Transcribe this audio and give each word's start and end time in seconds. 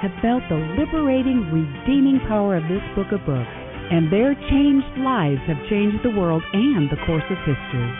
have 0.00 0.16
felt 0.24 0.40
the 0.48 0.56
liberating, 0.80 1.44
redeeming 1.52 2.20
power 2.24 2.56
of 2.56 2.64
this 2.64 2.80
book 2.96 3.12
of 3.12 3.20
books, 3.28 3.52
and 3.92 4.08
their 4.08 4.32
changed 4.48 4.96
lives 5.04 5.40
have 5.44 5.60
changed 5.68 6.00
the 6.00 6.16
world 6.16 6.42
and 6.52 6.88
the 6.88 6.96
course 7.04 7.24
of 7.28 7.36
history. 7.44 7.90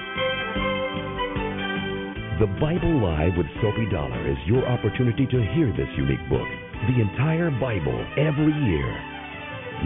The 2.40 2.48
Bible 2.56 3.04
Live 3.04 3.36
with 3.36 3.52
Soapy 3.60 3.84
Dollar 3.92 4.16
is 4.32 4.38
your 4.46 4.64
opportunity 4.64 5.26
to 5.28 5.44
hear 5.52 5.68
this 5.76 5.92
unique 5.92 6.24
book, 6.32 6.48
the 6.88 7.04
entire 7.04 7.50
Bible, 7.60 8.00
every 8.16 8.56
year. 8.64 8.88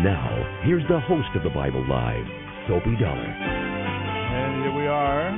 Now, 0.06 0.30
here's 0.62 0.86
the 0.86 1.00
host 1.00 1.34
of 1.34 1.42
the 1.42 1.50
Bible 1.50 1.82
Live, 1.88 2.26
Soapy 2.68 2.94
Dollar. 3.02 3.26
And 3.26 4.62
here 4.62 4.74
we 4.78 4.86
are. 4.86 5.34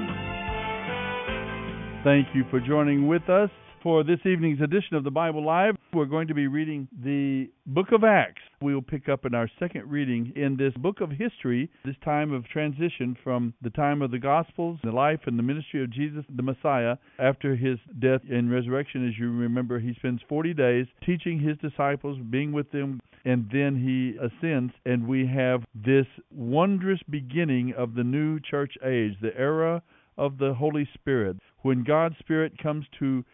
Thank 2.04 2.34
you 2.34 2.44
for 2.50 2.60
joining 2.60 3.08
with 3.08 3.30
us 3.30 3.48
for 3.82 4.04
this 4.04 4.20
evening's 4.26 4.60
edition 4.60 4.96
of 4.96 5.04
the 5.04 5.10
Bible 5.10 5.42
Live. 5.42 5.75
We're 5.96 6.04
going 6.04 6.28
to 6.28 6.34
be 6.34 6.46
reading 6.46 6.88
the 7.02 7.48
book 7.64 7.86
of 7.90 8.04
Acts. 8.04 8.42
We 8.60 8.74
will 8.74 8.82
pick 8.82 9.08
up 9.08 9.24
in 9.24 9.34
our 9.34 9.50
second 9.58 9.90
reading 9.90 10.30
in 10.36 10.58
this 10.58 10.74
book 10.74 11.00
of 11.00 11.10
history, 11.10 11.70
this 11.86 11.96
time 12.04 12.34
of 12.34 12.46
transition 12.48 13.16
from 13.24 13.54
the 13.62 13.70
time 13.70 14.02
of 14.02 14.10
the 14.10 14.18
Gospels, 14.18 14.78
the 14.84 14.92
life 14.92 15.20
and 15.24 15.38
the 15.38 15.42
ministry 15.42 15.82
of 15.82 15.90
Jesus 15.90 16.22
the 16.28 16.42
Messiah. 16.42 16.96
After 17.18 17.56
his 17.56 17.78
death 17.98 18.20
and 18.30 18.50
resurrection, 18.50 19.08
as 19.08 19.18
you 19.18 19.32
remember, 19.32 19.80
he 19.80 19.94
spends 19.94 20.20
40 20.28 20.52
days 20.52 20.86
teaching 21.06 21.40
his 21.40 21.56
disciples, 21.58 22.18
being 22.28 22.52
with 22.52 22.70
them, 22.72 23.00
and 23.24 23.48
then 23.50 23.82
he 23.82 24.18
ascends, 24.22 24.74
and 24.84 25.08
we 25.08 25.26
have 25.26 25.64
this 25.74 26.06
wondrous 26.30 27.00
beginning 27.08 27.72
of 27.72 27.94
the 27.94 28.04
new 28.04 28.38
church 28.38 28.74
age, 28.84 29.14
the 29.22 29.34
era 29.34 29.82
of 30.18 30.36
the 30.36 30.52
Holy 30.52 30.86
Spirit, 30.92 31.38
when 31.62 31.84
God's 31.84 32.18
Spirit 32.18 32.52
comes 32.62 32.84
to 32.98 33.24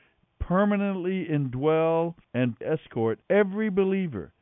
permanently 0.49 1.27
indwell 1.31 2.15
and 2.35 2.57
escort 2.61 3.21
every 3.31 3.71
believer 3.71 4.33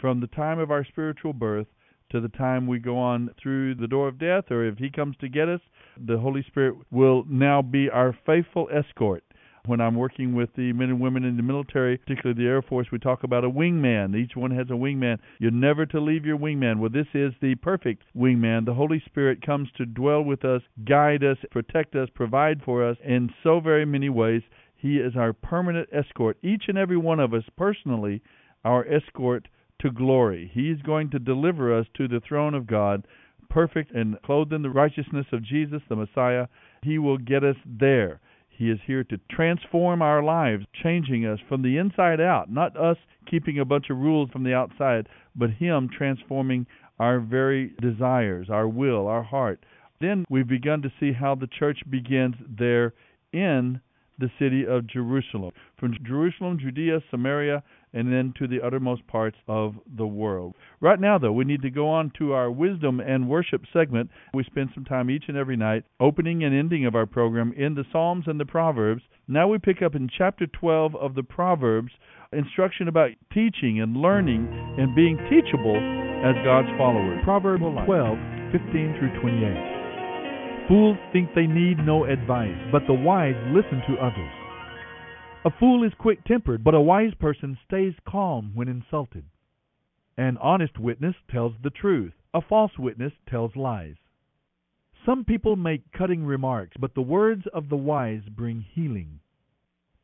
from 0.00 0.20
the 0.20 0.26
time 0.26 0.58
of 0.58 0.70
our 0.70 0.84
spiritual 0.84 1.32
birth 1.32 1.66
to 2.10 2.20
the 2.20 2.28
time 2.28 2.66
we 2.66 2.78
go 2.78 2.98
on 2.98 3.30
through 3.42 3.74
the 3.74 3.88
door 3.88 4.06
of 4.06 4.18
death, 4.18 4.44
or 4.50 4.64
if 4.64 4.78
He 4.78 4.90
comes 4.90 5.16
to 5.20 5.28
get 5.28 5.48
us, 5.48 5.60
the 6.06 6.18
Holy 6.18 6.44
Spirit 6.46 6.76
will 6.90 7.24
now 7.28 7.62
be 7.62 7.88
our 7.90 8.16
faithful 8.26 8.68
escort. 8.72 9.24
When 9.64 9.80
I'm 9.80 9.96
working 9.96 10.32
with 10.32 10.50
the 10.54 10.72
men 10.74 10.90
and 10.90 11.00
women 11.00 11.24
in 11.24 11.36
the 11.36 11.42
military, 11.42 11.96
particularly 11.96 12.40
the 12.40 12.48
Air 12.48 12.62
Force, 12.62 12.86
we 12.92 13.00
talk 13.00 13.24
about 13.24 13.42
a 13.42 13.50
wingman. 13.50 14.14
Each 14.14 14.36
one 14.36 14.52
has 14.52 14.68
a 14.70 14.74
wingman. 14.74 15.18
You're 15.40 15.50
never 15.50 15.84
to 15.86 16.00
leave 16.00 16.24
your 16.24 16.38
wingman. 16.38 16.78
Well, 16.78 16.90
this 16.90 17.08
is 17.14 17.32
the 17.42 17.56
perfect 17.56 18.04
wingman. 18.16 18.64
The 18.64 18.74
Holy 18.74 19.02
Spirit 19.06 19.44
comes 19.44 19.68
to 19.76 19.84
dwell 19.84 20.22
with 20.22 20.44
us, 20.44 20.62
guide 20.84 21.24
us, 21.24 21.38
protect 21.50 21.96
us, 21.96 22.08
provide 22.14 22.62
for 22.64 22.88
us 22.88 22.96
in 23.04 23.30
so 23.42 23.58
very 23.58 23.84
many 23.84 24.08
ways. 24.08 24.42
He 24.86 24.98
is 24.98 25.16
our 25.16 25.32
permanent 25.32 25.88
escort, 25.92 26.38
each 26.44 26.68
and 26.68 26.78
every 26.78 26.96
one 26.96 27.18
of 27.18 27.34
us 27.34 27.42
personally, 27.56 28.22
our 28.64 28.86
escort 28.86 29.48
to 29.80 29.90
glory. 29.90 30.48
He 30.54 30.70
is 30.70 30.80
going 30.82 31.10
to 31.10 31.18
deliver 31.18 31.76
us 31.76 31.88
to 31.96 32.06
the 32.06 32.20
throne 32.20 32.54
of 32.54 32.68
God, 32.68 33.04
perfect 33.50 33.90
and 33.90 34.16
clothed 34.22 34.52
in 34.52 34.62
the 34.62 34.70
righteousness 34.70 35.26
of 35.32 35.42
Jesus, 35.42 35.82
the 35.88 35.96
Messiah. 35.96 36.46
He 36.82 37.00
will 37.00 37.18
get 37.18 37.42
us 37.42 37.56
there. 37.66 38.20
He 38.48 38.70
is 38.70 38.78
here 38.86 39.02
to 39.02 39.18
transform 39.28 40.02
our 40.02 40.22
lives, 40.22 40.64
changing 40.84 41.26
us 41.26 41.40
from 41.48 41.62
the 41.62 41.78
inside 41.78 42.20
out, 42.20 42.48
not 42.48 42.76
us 42.76 42.96
keeping 43.28 43.58
a 43.58 43.64
bunch 43.64 43.90
of 43.90 43.98
rules 43.98 44.30
from 44.30 44.44
the 44.44 44.54
outside, 44.54 45.08
but 45.34 45.50
Him 45.50 45.88
transforming 45.88 46.64
our 47.00 47.18
very 47.18 47.74
desires, 47.82 48.48
our 48.50 48.68
will, 48.68 49.08
our 49.08 49.24
heart. 49.24 49.66
Then 50.00 50.24
we've 50.30 50.46
begun 50.46 50.80
to 50.82 50.92
see 51.00 51.12
how 51.12 51.34
the 51.34 51.48
church 51.48 51.80
begins 51.90 52.36
there 52.48 52.94
in 53.32 53.80
the 54.18 54.30
city 54.38 54.64
of 54.66 54.86
Jerusalem. 54.86 55.52
From 55.78 55.94
Jerusalem, 56.06 56.58
Judea, 56.60 57.00
Samaria, 57.10 57.62
and 57.92 58.12
then 58.12 58.34
to 58.38 58.46
the 58.46 58.64
uttermost 58.64 59.06
parts 59.06 59.36
of 59.48 59.74
the 59.96 60.06
world. 60.06 60.54
Right 60.80 61.00
now, 61.00 61.18
though, 61.18 61.32
we 61.32 61.44
need 61.44 61.62
to 61.62 61.70
go 61.70 61.88
on 61.88 62.12
to 62.18 62.32
our 62.32 62.50
wisdom 62.50 63.00
and 63.00 63.28
worship 63.28 63.62
segment. 63.72 64.10
We 64.34 64.44
spend 64.44 64.70
some 64.74 64.84
time 64.84 65.10
each 65.10 65.24
and 65.28 65.36
every 65.36 65.56
night, 65.56 65.84
opening 66.00 66.44
and 66.44 66.54
ending 66.54 66.86
of 66.86 66.94
our 66.94 67.06
program, 67.06 67.52
in 67.56 67.74
the 67.74 67.84
Psalms 67.92 68.24
and 68.26 68.38
the 68.38 68.44
Proverbs. 68.44 69.02
Now 69.28 69.48
we 69.48 69.58
pick 69.58 69.82
up 69.82 69.94
in 69.94 70.08
chapter 70.16 70.46
12 70.46 70.94
of 70.96 71.14
the 71.14 71.22
Proverbs 71.22 71.92
instruction 72.32 72.88
about 72.88 73.10
teaching 73.32 73.80
and 73.80 73.96
learning 73.96 74.48
and 74.78 74.94
being 74.94 75.16
teachable 75.30 75.76
as 76.24 76.34
God's 76.44 76.68
followers. 76.76 77.20
Proverbs 77.24 77.62
12, 77.62 78.18
15 78.52 78.96
through 78.98 79.20
28. 79.20 79.75
Fools 80.68 80.96
think 81.12 81.30
they 81.32 81.46
need 81.46 81.78
no 81.78 82.04
advice, 82.04 82.58
but 82.72 82.82
the 82.88 82.94
wise 82.94 83.36
listen 83.54 83.82
to 83.86 84.02
others. 84.02 84.32
A 85.44 85.50
fool 85.60 85.84
is 85.84 85.92
quick 85.96 86.24
tempered, 86.24 86.64
but 86.64 86.74
a 86.74 86.80
wise 86.80 87.14
person 87.20 87.56
stays 87.64 87.94
calm 88.04 88.50
when 88.52 88.66
insulted. 88.66 89.24
An 90.18 90.36
honest 90.38 90.76
witness 90.76 91.14
tells 91.30 91.52
the 91.62 91.70
truth, 91.70 92.14
a 92.34 92.40
false 92.40 92.72
witness 92.80 93.12
tells 93.30 93.54
lies. 93.54 93.94
Some 95.04 95.24
people 95.24 95.54
make 95.54 95.92
cutting 95.92 96.24
remarks, 96.24 96.76
but 96.80 96.94
the 96.94 97.00
words 97.00 97.44
of 97.54 97.68
the 97.68 97.76
wise 97.76 98.22
bring 98.28 98.60
healing. 98.74 99.20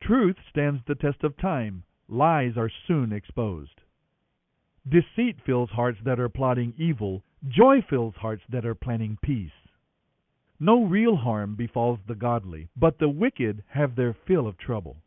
Truth 0.01 0.37
stands 0.49 0.81
the 0.87 0.95
test 0.95 1.25
of 1.25 1.35
time, 1.35 1.83
lies 2.07 2.53
are 2.55 2.71
soon 2.87 3.11
exposed. 3.11 3.81
Deceit 4.87 5.35
fills 5.45 5.71
hearts 5.71 5.99
that 6.05 6.21
are 6.21 6.29
plotting 6.29 6.73
evil, 6.77 7.21
joy 7.49 7.81
fills 7.89 8.15
hearts 8.15 8.43
that 8.47 8.65
are 8.65 8.75
planning 8.75 9.17
peace. 9.21 9.51
No 10.59 10.85
real 10.85 11.15
harm 11.15 11.55
befalls 11.55 11.99
the 12.07 12.15
godly, 12.15 12.69
but 12.75 12.99
the 12.99 13.09
wicked 13.09 13.63
have 13.69 13.95
their 13.95 14.13
fill 14.13 14.47
of 14.47 14.57
trouble. 14.57 14.97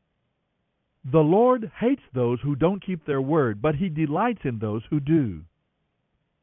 The 1.05 1.23
Lord 1.23 1.71
hates 1.79 2.03
those 2.13 2.41
who 2.41 2.57
don't 2.57 2.85
keep 2.85 3.05
their 3.05 3.21
word, 3.21 3.63
but 3.63 3.77
he 3.77 3.89
delights 3.89 4.45
in 4.45 4.59
those 4.59 4.83
who 4.91 4.99
do. 4.99 5.45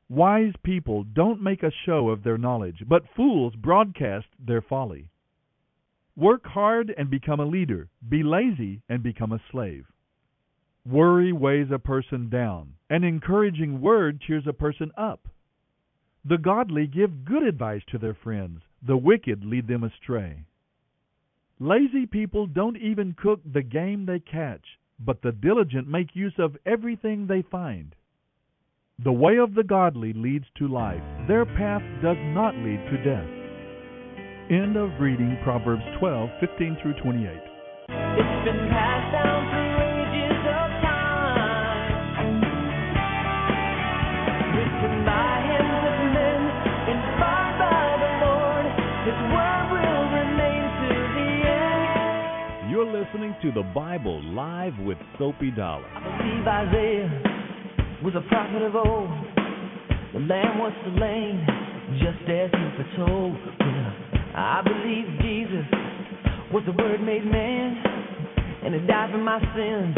Wise 0.09 0.53
people 0.63 1.03
don't 1.03 1.41
make 1.41 1.63
a 1.63 1.71
show 1.85 2.09
of 2.09 2.23
their 2.23 2.37
knowledge, 2.37 2.83
but 2.87 3.07
fools 3.15 3.55
broadcast 3.55 4.27
their 4.39 4.61
folly. 4.61 5.09
Work 6.15 6.45
hard 6.45 6.93
and 6.97 7.09
become 7.09 7.39
a 7.39 7.45
leader. 7.45 7.89
Be 8.07 8.23
lazy 8.23 8.83
and 8.87 9.01
become 9.01 9.31
a 9.31 9.41
slave. 9.51 9.85
Worry 10.85 11.33
weighs 11.33 11.71
a 11.71 11.79
person 11.79 12.29
down. 12.29 12.75
An 12.89 13.03
encouraging 13.03 13.81
word 13.81 14.21
cheers 14.21 14.45
a 14.45 14.53
person 14.53 14.91
up. 14.95 15.27
The 16.23 16.37
godly 16.37 16.87
give 16.87 17.25
good 17.25 17.43
advice 17.43 17.81
to 17.87 17.97
their 17.97 18.13
friends, 18.13 18.61
the 18.85 18.97
wicked 18.97 19.45
lead 19.45 19.67
them 19.67 19.83
astray. 19.83 20.43
Lazy 21.59 22.05
people 22.05 22.47
don't 22.47 22.77
even 22.77 23.15
cook 23.21 23.39
the 23.45 23.61
game 23.61 24.05
they 24.05 24.19
catch, 24.19 24.65
but 24.99 25.21
the 25.21 25.31
diligent 25.31 25.87
make 25.87 26.15
use 26.15 26.33
of 26.37 26.57
everything 26.65 27.27
they 27.27 27.43
find. 27.49 27.95
The 29.03 29.11
way 29.11 29.37
of 29.37 29.55
the 29.55 29.63
godly 29.63 30.13
leads 30.13 30.45
to 30.57 30.67
life, 30.67 31.01
their 31.27 31.45
path 31.45 31.81
does 32.01 32.17
not 32.33 32.55
lead 32.55 32.79
to 32.91 33.03
death. 33.03 33.29
End 34.51 34.75
of 34.75 34.99
reading 34.99 35.37
Proverbs 35.43 35.83
12 35.99 36.29
15 36.39 36.77
through 36.81 36.93
28. 37.01 37.29
Listening 53.13 53.35
to 53.43 53.51
the 53.51 53.61
Bible 53.75 54.23
Live 54.33 54.73
with 54.79 54.97
Soapy 55.19 55.51
Dollar. 55.51 55.85
I 55.85 56.17
believe 56.17 56.47
Isaiah 56.47 58.01
was 58.03 58.13
a 58.15 58.27
prophet 58.27 58.61
of 58.63 58.75
old. 58.75 59.09
The 60.13 60.19
lamb 60.19 60.57
was 60.57 60.73
slain, 60.97 61.45
just 61.99 62.27
as 62.29 62.49
he 62.49 62.95
foretold. 62.97 63.37
I 64.35 64.61
believe 64.63 65.05
Jesus 65.21 65.65
was 66.51 66.63
the 66.65 66.71
Word 66.71 67.01
made 67.01 67.25
man, 67.25 67.83
and 68.65 68.73
He 68.73 68.81
died 68.87 69.11
for 69.11 69.19
my 69.19 69.39
sins, 69.39 69.95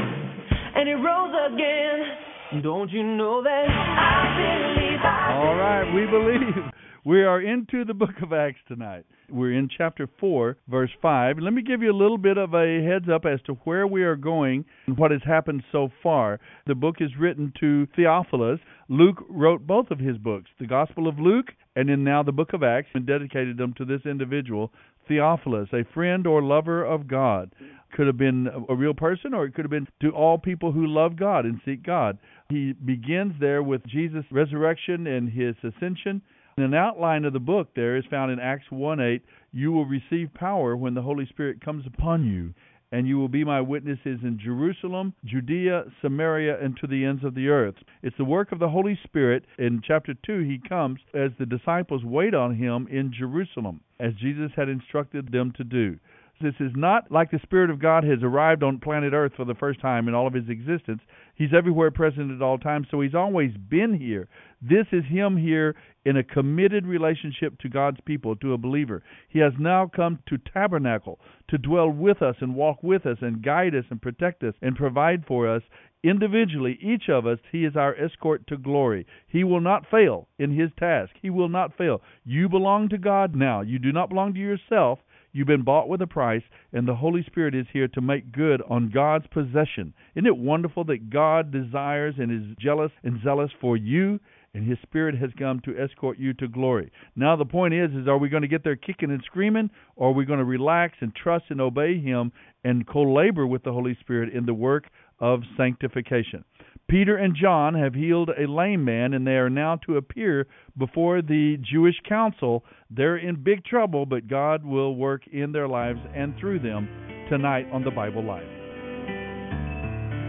and 0.76 0.88
He 0.88 0.96
rose 0.96 1.34
again. 1.54 2.64
Don't 2.64 2.92
you 2.92 3.04
know 3.04 3.42
that 3.44 3.66
I 3.70 4.76
believe? 4.76 5.00
I 5.04 5.34
All 5.38 5.56
right, 5.56 5.94
we 5.94 6.06
believe. 6.06 6.75
We 7.06 7.22
are 7.22 7.40
into 7.40 7.86
the 7.86 7.94
book 7.94 8.16
of 8.24 8.34
Acts 8.34 8.58
tonight. 8.68 9.06
We're 9.30 9.54
in 9.54 9.70
chapter 9.70 10.10
4, 10.20 10.58
verse 10.68 10.90
5. 11.04 11.38
Let 11.40 11.54
me 11.54 11.62
give 11.62 11.84
you 11.84 11.92
a 11.92 11.94
little 11.94 12.18
bit 12.18 12.40
of 12.40 12.56
a 12.56 12.82
heads 12.84 13.06
up 13.14 13.26
as 13.26 13.40
to 13.44 13.54
where 13.64 13.86
we 13.86 14.02
are 14.02 14.16
going 14.16 14.66
and 14.88 14.98
what 14.98 15.12
has 15.12 15.22
happened 15.24 15.62
so 15.72 15.90
far. 16.02 16.40
The 16.66 16.74
book 16.74 16.96
is 17.02 17.12
written 17.20 17.54
to 17.60 17.86
Theophilus. 17.96 18.60
Luke 18.90 19.24
wrote 19.30 19.68
both 19.68 19.92
of 19.92 20.00
his 20.00 20.18
books, 20.18 20.50
the 20.60 20.66
Gospel 20.66 21.08
of 21.08 21.20
Luke 21.20 21.52
and 21.76 21.90
then 21.90 22.04
now 22.04 22.24
the 22.24 22.32
book 22.32 22.54
of 22.54 22.64
Acts, 22.64 22.90
and 22.94 23.06
dedicated 23.06 23.58
them 23.58 23.74
to 23.78 23.86
this 23.86 24.02
individual, 24.06 24.72
Theophilus, 25.08 25.70
a 25.74 25.84
friend 25.94 26.26
or 26.26 26.42
lover 26.42 26.84
of 26.84 27.08
God. 27.08 27.54
Could 27.96 28.08
have 28.08 28.18
been 28.18 28.48
a 28.68 28.76
real 28.76 28.94
person, 28.94 29.34
or 29.34 29.46
it 29.46 29.54
could 29.54 29.66
have 29.66 29.72
been 29.72 29.88
to 30.02 30.10
all 30.10 30.38
people 30.38 30.72
who 30.72 30.88
love 30.88 31.18
God 31.18 31.46
and 31.46 31.62
seek 31.66 31.84
God. 31.84 32.18
He 32.50 32.74
begins 32.74 33.34
there 33.40 33.62
with 33.62 33.86
Jesus' 33.86 34.26
resurrection 34.32 35.06
and 35.06 35.30
his 35.30 35.56
ascension. 35.64 36.22
And 36.58 36.68
an 36.68 36.74
outline 36.74 37.26
of 37.26 37.34
the 37.34 37.40
book 37.42 37.76
there 37.76 37.98
is 37.98 38.06
found 38.10 38.32
in 38.32 38.40
Acts 38.40 38.72
1 38.72 39.02
8. 39.02 39.22
You 39.52 39.74
will 39.74 39.86
receive 39.86 40.34
power 40.34 40.78
when 40.78 40.94
the 40.94 41.02
Holy 41.02 41.26
Spirit 41.26 41.60
comes 41.60 41.86
upon 41.86 42.26
you, 42.26 42.54
and 42.94 43.06
you 43.06 43.18
will 43.18 43.28
be 43.28 43.44
my 43.44 43.60
witnesses 43.60 44.22
in 44.24 44.40
Jerusalem, 44.42 45.14
Judea, 45.26 45.84
Samaria, 46.02 46.58
and 46.64 46.78
to 46.78 46.88
the 46.88 47.04
ends 47.04 47.26
of 47.26 47.36
the 47.36 47.50
earth. 47.50 47.76
It's 48.04 48.16
the 48.16 48.24
work 48.24 48.54
of 48.54 48.60
the 48.60 48.70
Holy 48.70 48.98
Spirit. 49.04 49.44
In 49.60 49.82
chapter 49.86 50.14
2, 50.14 50.40
he 50.44 50.58
comes 50.70 51.02
as 51.14 51.32
the 51.38 51.46
disciples 51.46 52.06
wait 52.06 52.34
on 52.34 52.56
him 52.56 52.88
in 52.90 53.12
Jerusalem, 53.12 53.82
as 54.00 54.14
Jesus 54.14 54.52
had 54.56 54.70
instructed 54.70 55.34
them 55.34 55.52
to 55.58 55.66
do. 55.66 56.00
This 56.42 56.56
is 56.62 56.72
not 56.74 57.12
like 57.12 57.32
the 57.32 57.40
Spirit 57.44 57.70
of 57.70 57.82
God 57.82 58.06
has 58.06 58.20
arrived 58.22 58.64
on 58.64 58.80
planet 58.80 59.12
Earth 59.12 59.34
for 59.36 59.44
the 59.46 59.56
first 59.56 59.82
time 59.82 60.08
in 60.08 60.14
all 60.14 60.28
of 60.28 60.34
his 60.34 60.48
existence. 60.48 61.02
He's 61.36 61.54
everywhere 61.54 61.92
present 61.92 62.32
at 62.32 62.42
all 62.42 62.58
times, 62.58 62.88
so 62.90 63.02
he's 63.02 63.16
always 63.16 63.52
been 63.58 63.94
here. 64.00 64.28
This 64.62 64.88
is 64.92 65.04
him 65.06 65.38
here 65.38 65.76
in 66.06 66.18
a 66.18 66.24
committed 66.24 66.86
relationship 66.86 67.60
to 67.60 67.70
God's 67.70 68.00
people, 68.06 68.36
to 68.38 68.54
a 68.54 68.58
believer. 68.58 69.04
He 69.28 69.40
has 69.40 69.54
now 69.60 69.92
come 69.94 70.20
to 70.30 70.38
tabernacle, 70.38 71.20
to 71.50 71.58
dwell 71.58 71.90
with 71.90 72.22
us 72.22 72.36
and 72.40 72.56
walk 72.56 72.82
with 72.82 73.06
us 73.06 73.18
and 73.22 73.44
guide 73.44 73.76
us 73.76 73.86
and 73.90 74.02
protect 74.02 74.44
us 74.44 74.54
and 74.62 74.76
provide 74.76 75.26
for 75.28 75.48
us 75.48 75.62
individually, 76.06 76.78
each 76.82 77.10
of 77.10 77.26
us, 77.26 77.40
he 77.52 77.66
is 77.66 77.76
our 77.76 77.96
escort 77.96 78.46
to 78.48 78.58
glory. 78.58 79.06
He 79.28 79.44
will 79.44 79.62
not 79.62 79.90
fail 79.90 80.28
in 80.38 80.52
his 80.52 80.70
task. 80.78 81.12
He 81.22 81.30
will 81.30 81.50
not 81.50 81.76
fail. 81.78 82.02
You 82.24 82.48
belong 82.48 82.90
to 82.90 82.98
God 82.98 83.36
now. 83.36 83.62
You 83.62 83.80
do 83.80 83.92
not 83.92 84.10
belong 84.10 84.34
to 84.36 84.40
yourself. 84.40 85.00
You've 85.36 85.48
been 85.48 85.64
bought 85.66 85.90
with 85.90 86.02
a 86.02 86.08
price, 86.08 86.44
and 86.72 86.88
the 86.88 86.96
Holy 86.96 87.22
Spirit 87.26 87.54
is 87.56 87.66
here 87.74 87.90
to 87.90 88.00
make 88.00 88.32
good 88.32 88.62
on 88.70 88.90
God's 88.90 89.28
possession. 89.28 89.94
Isn't 90.16 90.28
it 90.28 90.38
wonderful 90.38 90.86
that 90.86 91.10
God 91.10 91.52
desires 91.52 92.16
and 92.18 92.32
is 92.32 92.56
jealous 92.58 92.94
and 93.04 93.22
zealous 93.22 93.52
for 93.60 93.76
you, 93.76 94.22
and 94.54 94.66
His 94.66 94.78
Spirit 94.84 95.18
has 95.18 95.32
come 95.38 95.60
to 95.66 95.78
escort 95.78 96.18
you 96.18 96.32
to 96.36 96.48
glory? 96.48 96.90
Now 97.18 97.36
the 97.36 97.44
point 97.44 97.74
is, 97.74 97.92
is 97.92 98.08
are 98.08 98.18
we 98.18 98.30
going 98.30 98.44
to 98.44 98.48
get 98.48 98.64
there 98.64 98.78
kicking 98.78 99.12
and 99.12 99.22
screaming, 99.26 99.72
or 99.98 100.12
are 100.12 100.14
we 100.14 100.24
going 100.24 100.40
to 100.40 100.46
relax 100.46 100.96
and 101.02 101.14
trust 101.14 101.44
and 101.50 101.60
obey 101.60 102.00
Him 102.00 102.32
and 102.64 102.88
co-labor 102.88 103.46
with 103.46 103.64
the 103.64 103.74
Holy 103.74 103.98
Spirit 104.00 104.34
in 104.34 104.46
the 104.46 104.54
work 104.54 104.86
of 105.20 105.42
sanctification? 105.58 106.46
Peter 106.88 107.18
and 107.18 107.36
John 107.36 107.74
have 107.74 107.94
healed 107.94 108.30
a 108.30 108.48
lame 108.48 108.86
man, 108.86 109.14
and 109.14 109.26
they 109.26 109.38
are 109.38 109.50
now 109.50 109.78
to 109.86 109.98
appear 109.98 110.48
before 110.78 111.22
the 111.22 111.58
Jewish 111.62 111.96
council. 112.08 112.64
They're 112.92 113.18
in 113.18 113.44
big 113.44 113.66
trouble, 113.66 114.06
but 114.06 114.28
God 114.28 114.64
will 114.64 114.96
work 114.96 115.22
in 115.32 115.52
their 115.52 115.68
lives 115.68 116.00
and 116.16 116.36
through 116.40 116.60
them 116.60 116.88
tonight 117.30 117.68
on 117.72 117.84
the 117.84 117.92
Bible 117.92 118.24
Live. 118.24 118.48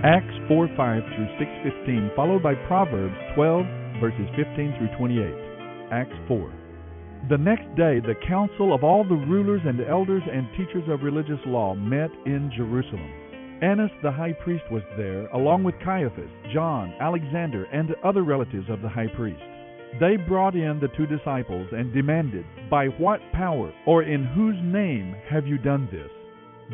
Acts 0.04 0.34
4 0.48 0.68
5 0.76 1.02
through 1.14 1.28
6:15, 1.38 2.10
followed 2.14 2.42
by 2.42 2.54
Proverbs 2.66 3.16
12 3.34 3.66
verses 4.00 4.28
15 4.36 4.74
through 4.78 4.96
28. 4.98 5.34
Acts 5.90 6.16
4. 6.28 6.52
The 7.28 7.38
next 7.38 7.66
day, 7.76 7.98
the 7.98 8.14
council 8.28 8.74
of 8.74 8.84
all 8.84 9.02
the 9.02 9.16
rulers 9.16 9.62
and 9.64 9.80
elders 9.80 10.22
and 10.30 10.46
teachers 10.56 10.88
of 10.88 11.02
religious 11.02 11.40
law 11.46 11.74
met 11.74 12.10
in 12.24 12.52
Jerusalem. 12.56 13.10
Annas 13.62 13.90
the 14.02 14.12
high 14.12 14.34
priest 14.44 14.64
was 14.70 14.82
there, 14.98 15.26
along 15.28 15.64
with 15.64 15.74
Caiaphas, 15.82 16.30
John, 16.52 16.92
Alexander, 17.00 17.64
and 17.72 17.94
other 18.04 18.22
relatives 18.22 18.68
of 18.68 18.82
the 18.82 18.88
high 18.88 19.08
priest. 19.16 19.40
They 19.98 20.16
brought 20.16 20.54
in 20.54 20.78
the 20.78 20.88
two 20.96 21.06
disciples 21.06 21.66
and 21.72 21.92
demanded, 21.94 22.44
By 22.68 22.88
what 22.88 23.20
power 23.32 23.72
or 23.86 24.02
in 24.02 24.24
whose 24.24 24.56
name 24.62 25.16
have 25.30 25.46
you 25.46 25.56
done 25.56 25.88
this? 25.90 26.10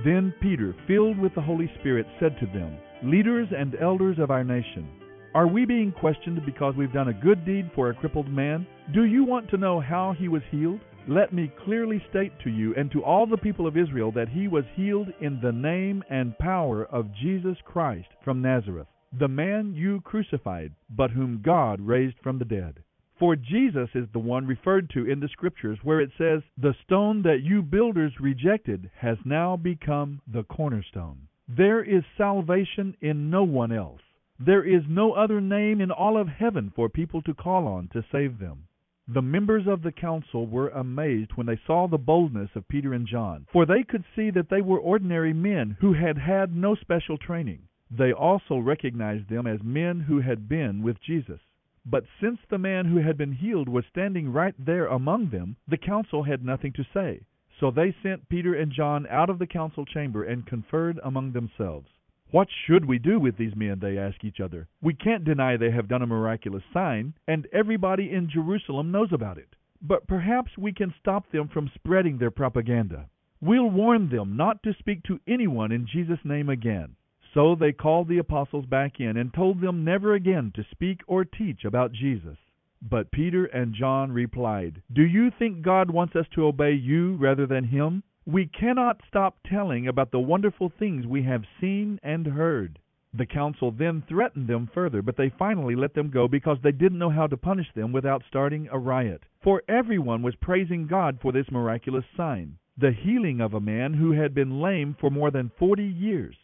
Then 0.05 0.35
Peter, 0.41 0.75
filled 0.89 1.19
with 1.19 1.35
the 1.37 1.41
Holy 1.41 1.71
Spirit, 1.79 2.07
said 2.19 2.37
to 2.41 2.47
them, 2.47 2.77
Leaders 3.05 3.49
and 3.57 3.77
elders 3.81 4.19
of 4.19 4.33
our 4.33 4.43
nation, 4.43 4.89
are 5.35 5.47
we 5.47 5.65
being 5.65 5.93
questioned 5.93 6.45
because 6.45 6.75
we've 6.77 6.93
done 6.93 7.09
a 7.09 7.15
good 7.15 7.47
deed 7.47 7.71
for 7.75 7.91
a 7.91 7.95
crippled 7.95 8.29
man? 8.29 8.67
Do 8.93 9.05
you 9.05 9.25
want 9.25 9.49
to 9.51 9.57
know 9.57 9.81
how 9.81 10.15
he 10.19 10.29
was 10.29 10.43
healed? 10.51 10.81
Let 11.09 11.33
me 11.33 11.51
clearly 11.65 12.01
state 12.11 12.33
to 12.45 12.51
you 12.51 12.77
and 12.77 12.89
to 12.93 13.03
all 13.03 13.27
the 13.27 13.37
people 13.37 13.67
of 13.67 13.77
Israel 13.77 14.13
that 14.13 14.29
he 14.29 14.47
was 14.47 14.65
healed 14.77 15.13
in 15.21 15.41
the 15.41 15.51
name 15.51 16.05
and 16.09 16.39
power 16.39 16.85
of 16.85 17.13
Jesus 17.21 17.57
Christ 17.65 18.07
from 18.25 18.41
Nazareth, 18.41 18.87
the 19.19 19.27
man 19.27 19.75
you 19.75 20.01
crucified, 20.03 20.73
but 20.89 21.11
whom 21.11 21.43
God 21.43 21.81
raised 21.81 22.19
from 22.23 22.39
the 22.39 22.45
dead. 22.45 22.85
For 23.19 23.35
Jesus 23.35 23.89
is 23.97 24.07
the 24.13 24.21
one 24.21 24.47
referred 24.47 24.91
to 24.91 25.11
in 25.11 25.19
the 25.19 25.29
Scriptures 25.29 25.79
where 25.83 26.01
it 26.01 26.13
says, 26.17 26.41
The 26.57 26.75
stone 26.85 27.23
that 27.23 27.43
you 27.43 27.63
builders 27.63 28.13
rejected 28.21 28.89
has 28.97 29.19
now 29.25 29.57
become 29.57 30.21
the 30.33 30.45
cornerstone. 30.45 31.27
There 31.49 31.83
is 31.83 32.05
salvation 32.17 32.97
in 33.01 33.29
no 33.29 33.43
one 33.43 33.73
else. 33.73 34.03
There 34.39 34.63
is 34.63 34.83
no 34.89 35.15
other 35.15 35.41
name 35.41 35.81
in 35.81 35.91
all 35.91 36.17
of 36.17 36.29
heaven 36.29 36.73
for 36.75 36.89
people 36.89 37.23
to 37.23 37.35
call 37.35 37.67
on 37.67 37.89
to 37.89 38.05
save 38.13 38.39
them. 38.39 38.69
The 39.15 39.21
members 39.21 39.67
of 39.67 39.83
the 39.83 39.93
council 39.93 40.47
were 40.47 40.71
amazed 40.71 41.33
when 41.35 41.47
they 41.47 41.61
saw 41.67 41.87
the 41.87 41.99
boldness 41.99 42.49
of 42.55 42.67
Peter 42.67 42.95
and 42.95 43.07
John, 43.07 43.47
for 43.53 43.67
they 43.67 43.83
could 43.83 44.05
see 44.17 44.31
that 44.31 44.49
they 44.49 44.63
were 44.63 44.81
ordinary 44.81 45.35
men 45.35 45.77
who 45.81 45.93
had 45.93 46.17
had 46.17 46.57
no 46.57 46.75
special 46.75 47.19
training. 47.19 47.69
They 47.91 48.11
also 48.11 48.57
recognized 48.57 49.29
them 49.29 49.47
as 49.47 49.63
men 49.63 50.01
who 50.01 50.21
had 50.21 50.49
been 50.49 50.83
with 50.83 50.99
Jesus. 51.03 51.43
But 51.85 52.07
since 52.23 52.41
the 52.49 52.57
man 52.57 52.87
who 52.87 52.97
had 52.97 53.19
been 53.19 53.33
healed 53.33 53.69
was 53.69 53.85
standing 53.85 54.33
right 54.33 54.55
there 54.59 54.87
among 54.87 55.29
them, 55.29 55.57
the 55.69 55.77
council 55.77 56.23
had 56.23 56.43
nothing 56.43 56.73
to 56.73 56.87
say. 56.95 57.27
So 57.61 57.71
they 57.71 57.95
sent 58.03 58.31
Peter 58.31 58.55
and 58.55 58.73
John 58.73 59.07
out 59.09 59.29
of 59.29 59.39
the 59.39 59.47
council 59.47 59.85
chamber 59.85 60.25
and 60.25 60.47
conferred 60.47 60.99
among 61.05 61.33
themselves. 61.33 61.91
What 62.33 62.49
should 62.65 62.87
we 62.87 62.99
do 62.99 63.21
with 63.21 63.37
these 63.37 63.55
men? 63.55 63.79
They 63.79 63.99
ask 63.99 64.25
each 64.25 64.41
other. 64.41 64.67
We 64.81 64.95
can't 64.95 65.23
deny 65.23 65.59
they 65.59 65.71
have 65.71 65.87
done 65.87 66.01
a 66.01 66.07
miraculous 66.07 66.63
sign, 66.73 67.13
and 67.29 67.47
everybody 67.53 68.11
in 68.11 68.31
Jerusalem 68.31 68.91
knows 68.91 69.13
about 69.13 69.37
it. 69.37 69.55
But 69.83 70.07
perhaps 70.07 70.57
we 70.57 70.73
can 70.73 70.95
stop 70.99 71.31
them 71.31 71.49
from 71.49 71.71
spreading 71.75 72.17
their 72.17 72.31
propaganda. 72.31 73.11
We'll 73.43 73.69
warn 73.69 74.09
them 74.09 74.35
not 74.35 74.63
to 74.63 74.73
speak 74.79 75.03
to 75.05 75.21
anyone 75.29 75.73
in 75.73 75.87
Jesus' 75.87 76.25
name 76.25 76.49
again. 76.49 76.97
So 77.35 77.55
they 77.55 77.73
called 77.73 78.09
the 78.09 78.19
apostles 78.19 78.65
back 78.65 78.99
in 78.99 79.19
and 79.19 79.35
told 79.35 79.61
them 79.61 79.85
never 79.85 80.15
again 80.15 80.53
to 80.55 80.65
speak 80.71 81.01
or 81.07 81.27
teach 81.27 81.67
about 81.67 81.93
Jesus. 81.93 82.39
But 82.81 83.11
Peter 83.11 83.45
and 83.45 83.75
John 83.75 84.11
replied, 84.11 84.81
Do 84.91 85.03
you 85.03 85.31
think 85.39 85.61
God 85.61 85.91
wants 85.91 86.17
us 86.17 86.27
to 86.35 86.47
obey 86.47 86.73
you 86.73 87.17
rather 87.17 87.47
than 87.47 87.65
him? 87.65 88.03
We 88.25 88.47
cannot 88.47 89.01
stop 89.09 89.39
telling 89.45 89.89
about 89.89 90.13
the 90.13 90.21
wonderful 90.21 90.69
things 90.79 91.07
we 91.07 91.25
have 91.25 91.45
seen 91.61 91.99
and 92.05 92.25
heard. 92.25 92.79
The 93.13 93.27
council 93.27 93.73
then 93.73 94.03
threatened 94.09 94.47
them 94.47 94.69
further, 94.73 95.03
but 95.03 95.17
they 95.17 95.29
finally 95.29 95.75
let 95.75 95.93
them 95.95 96.09
go 96.09 96.29
because 96.29 96.59
they 96.63 96.73
didn't 96.73 97.01
know 97.01 97.11
how 97.11 97.27
to 97.27 97.37
punish 97.37 97.73
them 97.75 97.91
without 97.93 98.23
starting 98.29 98.69
a 98.71 98.79
riot. 98.79 99.25
For 99.43 99.63
everyone 99.69 100.23
was 100.23 100.37
praising 100.37 100.87
God 100.87 101.19
for 101.21 101.33
this 101.33 101.51
miraculous 101.51 102.05
sign, 102.17 102.59
the 102.79 102.93
healing 102.93 103.41
of 103.41 103.55
a 103.55 103.61
man 103.61 103.93
who 103.93 104.13
had 104.13 104.35
been 104.35 104.61
lame 104.61 104.95
for 104.99 105.11
more 105.11 105.33
than 105.33 105.51
forty 105.59 105.85
years. 105.85 106.37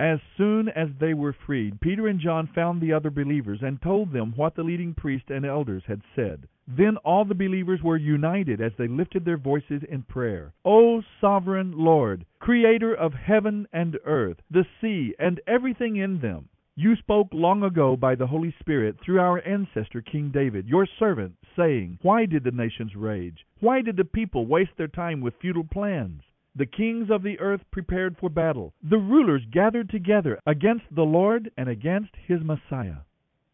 As 0.00 0.18
soon 0.36 0.68
as 0.68 0.88
they 0.98 1.14
were 1.14 1.32
freed, 1.32 1.80
Peter 1.80 2.08
and 2.08 2.18
John 2.18 2.48
found 2.48 2.80
the 2.80 2.92
other 2.92 3.10
believers 3.10 3.62
and 3.62 3.80
told 3.80 4.12
them 4.12 4.32
what 4.34 4.56
the 4.56 4.64
leading 4.64 4.94
priests 4.94 5.30
and 5.30 5.46
elders 5.46 5.84
had 5.86 6.02
said. 6.16 6.48
Then 6.68 6.96
all 6.98 7.24
the 7.24 7.34
believers 7.34 7.82
were 7.82 7.96
united 7.96 8.60
as 8.60 8.72
they 8.76 8.86
lifted 8.86 9.24
their 9.24 9.36
voices 9.36 9.82
in 9.88 10.02
prayer. 10.02 10.52
O 10.64 11.02
sovereign 11.20 11.72
Lord, 11.76 12.24
creator 12.38 12.94
of 12.94 13.12
heaven 13.14 13.66
and 13.72 13.98
earth, 14.04 14.36
the 14.50 14.66
sea, 14.80 15.14
and 15.18 15.40
everything 15.46 15.96
in 15.96 16.20
them, 16.20 16.48
you 16.76 16.96
spoke 16.96 17.28
long 17.32 17.62
ago 17.62 17.96
by 17.96 18.14
the 18.14 18.28
Holy 18.28 18.54
Spirit 18.60 18.98
through 19.00 19.20
our 19.20 19.46
ancestor 19.46 20.00
King 20.00 20.30
David, 20.30 20.66
your 20.66 20.86
servant, 20.86 21.36
saying, 21.56 21.98
Why 22.02 22.24
did 22.24 22.44
the 22.44 22.52
nations 22.52 22.94
rage? 22.94 23.44
Why 23.58 23.82
did 23.82 23.96
the 23.96 24.04
people 24.04 24.46
waste 24.46 24.76
their 24.76 24.88
time 24.88 25.20
with 25.20 25.34
futile 25.40 25.64
plans? 25.64 26.22
The 26.54 26.66
kings 26.66 27.10
of 27.10 27.22
the 27.22 27.38
earth 27.38 27.60
prepared 27.70 28.16
for 28.16 28.30
battle. 28.30 28.72
The 28.82 28.98
rulers 28.98 29.44
gathered 29.50 29.90
together 29.90 30.40
against 30.46 30.86
the 30.94 31.04
Lord 31.04 31.50
and 31.56 31.68
against 31.68 32.16
his 32.26 32.42
Messiah. 32.42 33.02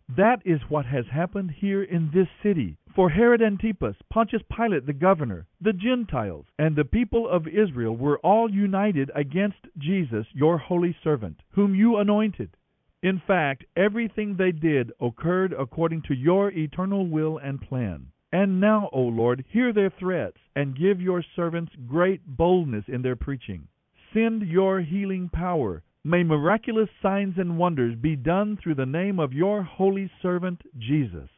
That 0.09 0.41
is 0.45 0.61
what 0.69 0.87
has 0.87 1.07
happened 1.09 1.51
here 1.51 1.83
in 1.83 2.11
this 2.13 2.29
city. 2.43 2.77
For 2.97 3.11
Herod 3.11 3.43
Antipas, 3.43 3.97
Pontius 4.09 4.41
Pilate 4.51 4.87
the 4.87 4.95
governor, 4.95 5.47
the 5.61 5.75
Gentiles, 5.75 6.47
and 6.59 6.75
the 6.75 6.87
people 6.87 7.29
of 7.29 7.47
Israel 7.47 7.95
were 7.95 8.17
all 8.21 8.51
united 8.51 9.11
against 9.15 9.69
Jesus, 9.77 10.27
your 10.33 10.57
holy 10.57 10.97
servant, 11.05 11.43
whom 11.51 11.75
you 11.75 11.99
anointed. 11.99 12.57
In 13.03 13.21
fact, 13.27 13.67
everything 13.77 14.37
they 14.37 14.51
did 14.51 14.93
occurred 14.99 15.53
according 15.53 16.05
to 16.09 16.15
your 16.15 16.51
eternal 16.53 17.07
will 17.07 17.37
and 17.37 17.61
plan. 17.61 18.07
And 18.33 18.63
now, 18.63 18.89
O 18.95 19.03
Lord, 19.03 19.45
hear 19.47 19.75
their 19.75 19.91
threats, 19.91 20.39
and 20.55 20.75
give 20.75 20.99
your 20.99 21.23
servants 21.23 21.75
great 21.87 22.27
boldness 22.27 22.87
in 22.89 23.03
their 23.03 23.15
preaching. 23.15 23.69
Send 24.15 24.41
your 24.41 24.81
healing 24.81 25.29
power 25.29 25.83
May 26.07 26.23
miraculous 26.23 26.89
signs 27.03 27.37
and 27.37 27.59
wonders 27.59 27.97
be 27.97 28.15
done 28.15 28.57
through 28.57 28.77
the 28.77 28.87
name 28.87 29.19
of 29.19 29.33
your 29.33 29.65
holy 29.65 30.09
servant 30.23 30.63
Jesus. 30.79 31.29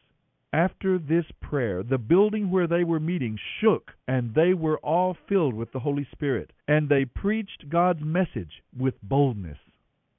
After 0.53 0.97
this 0.97 1.25
prayer, 1.41 1.83
the 1.83 1.97
building 1.97 2.49
where 2.49 2.67
they 2.67 2.83
were 2.83 2.99
meeting 2.99 3.37
shook, 3.59 3.91
and 4.07 4.33
they 4.33 4.53
were 4.53 4.77
all 4.79 5.13
filled 5.27 5.53
with 5.53 5.71
the 5.71 5.79
Holy 5.79 6.07
Spirit, 6.11 6.51
and 6.67 6.89
they 6.89 7.05
preached 7.05 7.69
God's 7.69 8.03
message 8.03 8.63
with 8.77 9.01
boldness. 9.01 9.59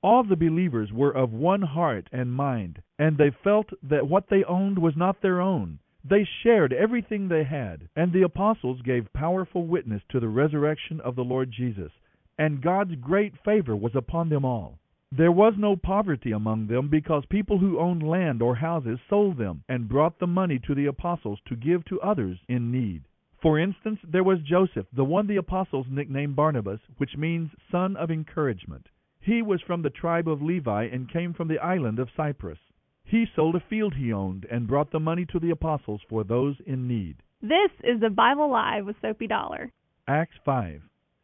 All 0.02 0.22
the 0.22 0.37
believers 0.37 0.92
were 0.92 1.12
of 1.12 1.32
one 1.32 1.62
heart 1.62 2.08
and 2.12 2.32
mind, 2.32 2.82
and 2.99 3.18
they 3.18 3.30
felt 3.30 3.70
that 3.82 4.08
what 4.08 4.28
they 4.28 4.44
owned 4.44 4.78
was 4.78 4.96
not 4.96 5.20
their 5.20 5.40
own. 5.40 5.78
They 6.04 6.25
shared 6.42 6.72
everything 6.72 7.28
they 7.28 7.44
had, 7.44 7.88
and 7.96 8.12
the 8.12 8.22
apostles 8.22 8.82
gave 8.82 9.12
powerful 9.12 9.66
witness 9.66 10.02
to 10.10 10.20
the 10.20 10.28
resurrection 10.28 11.00
of 11.00 11.16
the 11.16 11.25
Lord 11.25 11.50
Jesus 11.50 11.92
and 12.40 12.62
God's 12.62 12.94
great 12.94 13.34
favor 13.44 13.76
was 13.76 13.94
upon 13.94 14.30
them 14.30 14.46
all. 14.46 14.78
There 15.12 15.32
was 15.32 15.54
no 15.58 15.74
poverty 15.74 16.30
among 16.30 16.68
them 16.68 16.88
because 16.88 17.26
people 17.26 17.58
who 17.58 17.80
owned 17.80 18.02
land 18.02 18.40
or 18.40 18.54
houses 18.54 19.00
sold 19.08 19.38
them 19.38 19.64
and 19.68 19.88
brought 19.88 20.20
the 20.20 20.28
money 20.28 20.60
to 20.60 20.74
the 20.74 20.86
apostles 20.86 21.40
to 21.46 21.56
give 21.56 21.84
to 21.86 22.00
others 22.00 22.38
in 22.48 22.70
need. 22.70 23.02
For 23.42 23.58
instance, 23.58 23.98
there 24.04 24.22
was 24.22 24.40
Joseph, 24.42 24.86
the 24.92 25.04
one 25.04 25.26
the 25.26 25.36
apostles 25.36 25.86
nicknamed 25.90 26.36
Barnabas, 26.36 26.80
which 26.98 27.16
means 27.16 27.50
son 27.72 27.96
of 27.96 28.10
encouragement. 28.10 28.88
He 29.18 29.42
was 29.42 29.60
from 29.62 29.82
the 29.82 29.90
tribe 29.90 30.28
of 30.28 30.42
Levi 30.42 30.84
and 30.84 31.10
came 31.10 31.32
from 31.34 31.48
the 31.48 31.58
island 31.58 31.98
of 31.98 32.10
Cyprus. 32.16 32.58
He 33.02 33.26
sold 33.34 33.56
a 33.56 33.60
field 33.60 33.94
he 33.94 34.12
owned 34.12 34.44
and 34.48 34.68
brought 34.68 34.92
the 34.92 35.00
money 35.00 35.26
to 35.26 35.40
the 35.40 35.50
apostles 35.50 36.02
for 36.08 36.22
those 36.22 36.60
in 36.66 36.86
need. 36.86 37.16
This 37.42 37.72
is 37.82 38.00
the 38.00 38.10
Bible 38.10 38.48
Live 38.48 38.86
with 38.86 39.00
Soapy 39.02 39.26
Dollar. 39.26 39.72
Acts 40.06 40.36
5. 40.44 40.82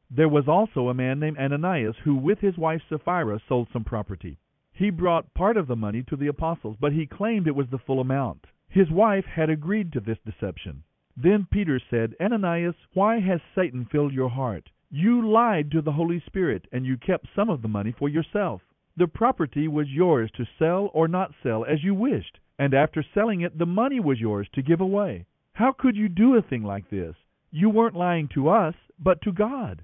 There 0.08 0.28
was 0.28 0.46
also 0.46 0.88
a 0.88 0.94
man 0.94 1.18
named 1.18 1.36
Ananias 1.36 1.96
who 2.04 2.14
with 2.14 2.38
his 2.38 2.56
wife 2.56 2.80
Sapphira 2.88 3.40
sold 3.48 3.68
some 3.72 3.82
property. 3.82 4.38
He 4.72 4.90
brought 4.90 5.34
part 5.34 5.56
of 5.56 5.66
the 5.66 5.74
money 5.74 6.04
to 6.04 6.16
the 6.16 6.28
apostles, 6.28 6.76
but 6.78 6.92
he 6.92 7.06
claimed 7.06 7.48
it 7.48 7.56
was 7.56 7.68
the 7.70 7.78
full 7.78 7.98
amount. 7.98 8.46
His 8.68 8.88
wife 8.90 9.24
had 9.24 9.50
agreed 9.50 9.92
to 9.92 10.00
this 10.00 10.18
deception. 10.24 10.84
Then 11.16 11.46
Peter 11.50 11.80
said, 11.80 12.14
Ananias, 12.20 12.76
why 12.92 13.18
has 13.18 13.40
Satan 13.54 13.84
filled 13.84 14.12
your 14.12 14.28
heart? 14.28 14.70
You 14.90 15.26
lied 15.26 15.72
to 15.72 15.82
the 15.82 15.92
Holy 15.92 16.20
Spirit, 16.20 16.68
and 16.70 16.86
you 16.86 16.96
kept 16.96 17.26
some 17.34 17.50
of 17.50 17.60
the 17.62 17.68
money 17.68 17.90
for 17.90 18.08
yourself. 18.08 18.62
The 18.96 19.08
property 19.08 19.66
was 19.66 19.90
yours 19.90 20.30
to 20.36 20.46
sell 20.58 20.90
or 20.94 21.08
not 21.08 21.34
sell 21.42 21.64
as 21.64 21.82
you 21.82 21.94
wished, 21.94 22.38
and 22.58 22.74
after 22.74 23.02
selling 23.02 23.40
it, 23.40 23.58
the 23.58 23.66
money 23.66 23.98
was 23.98 24.20
yours 24.20 24.48
to 24.54 24.62
give 24.62 24.80
away. 24.80 25.26
How 25.52 25.72
could 25.72 25.96
you 25.96 26.08
do 26.08 26.36
a 26.36 26.42
thing 26.42 26.62
like 26.62 26.88
this? 26.90 27.16
You 27.50 27.70
weren't 27.70 27.96
lying 27.96 28.28
to 28.28 28.48
us, 28.48 28.74
but 28.98 29.20
to 29.22 29.32
God. 29.32 29.82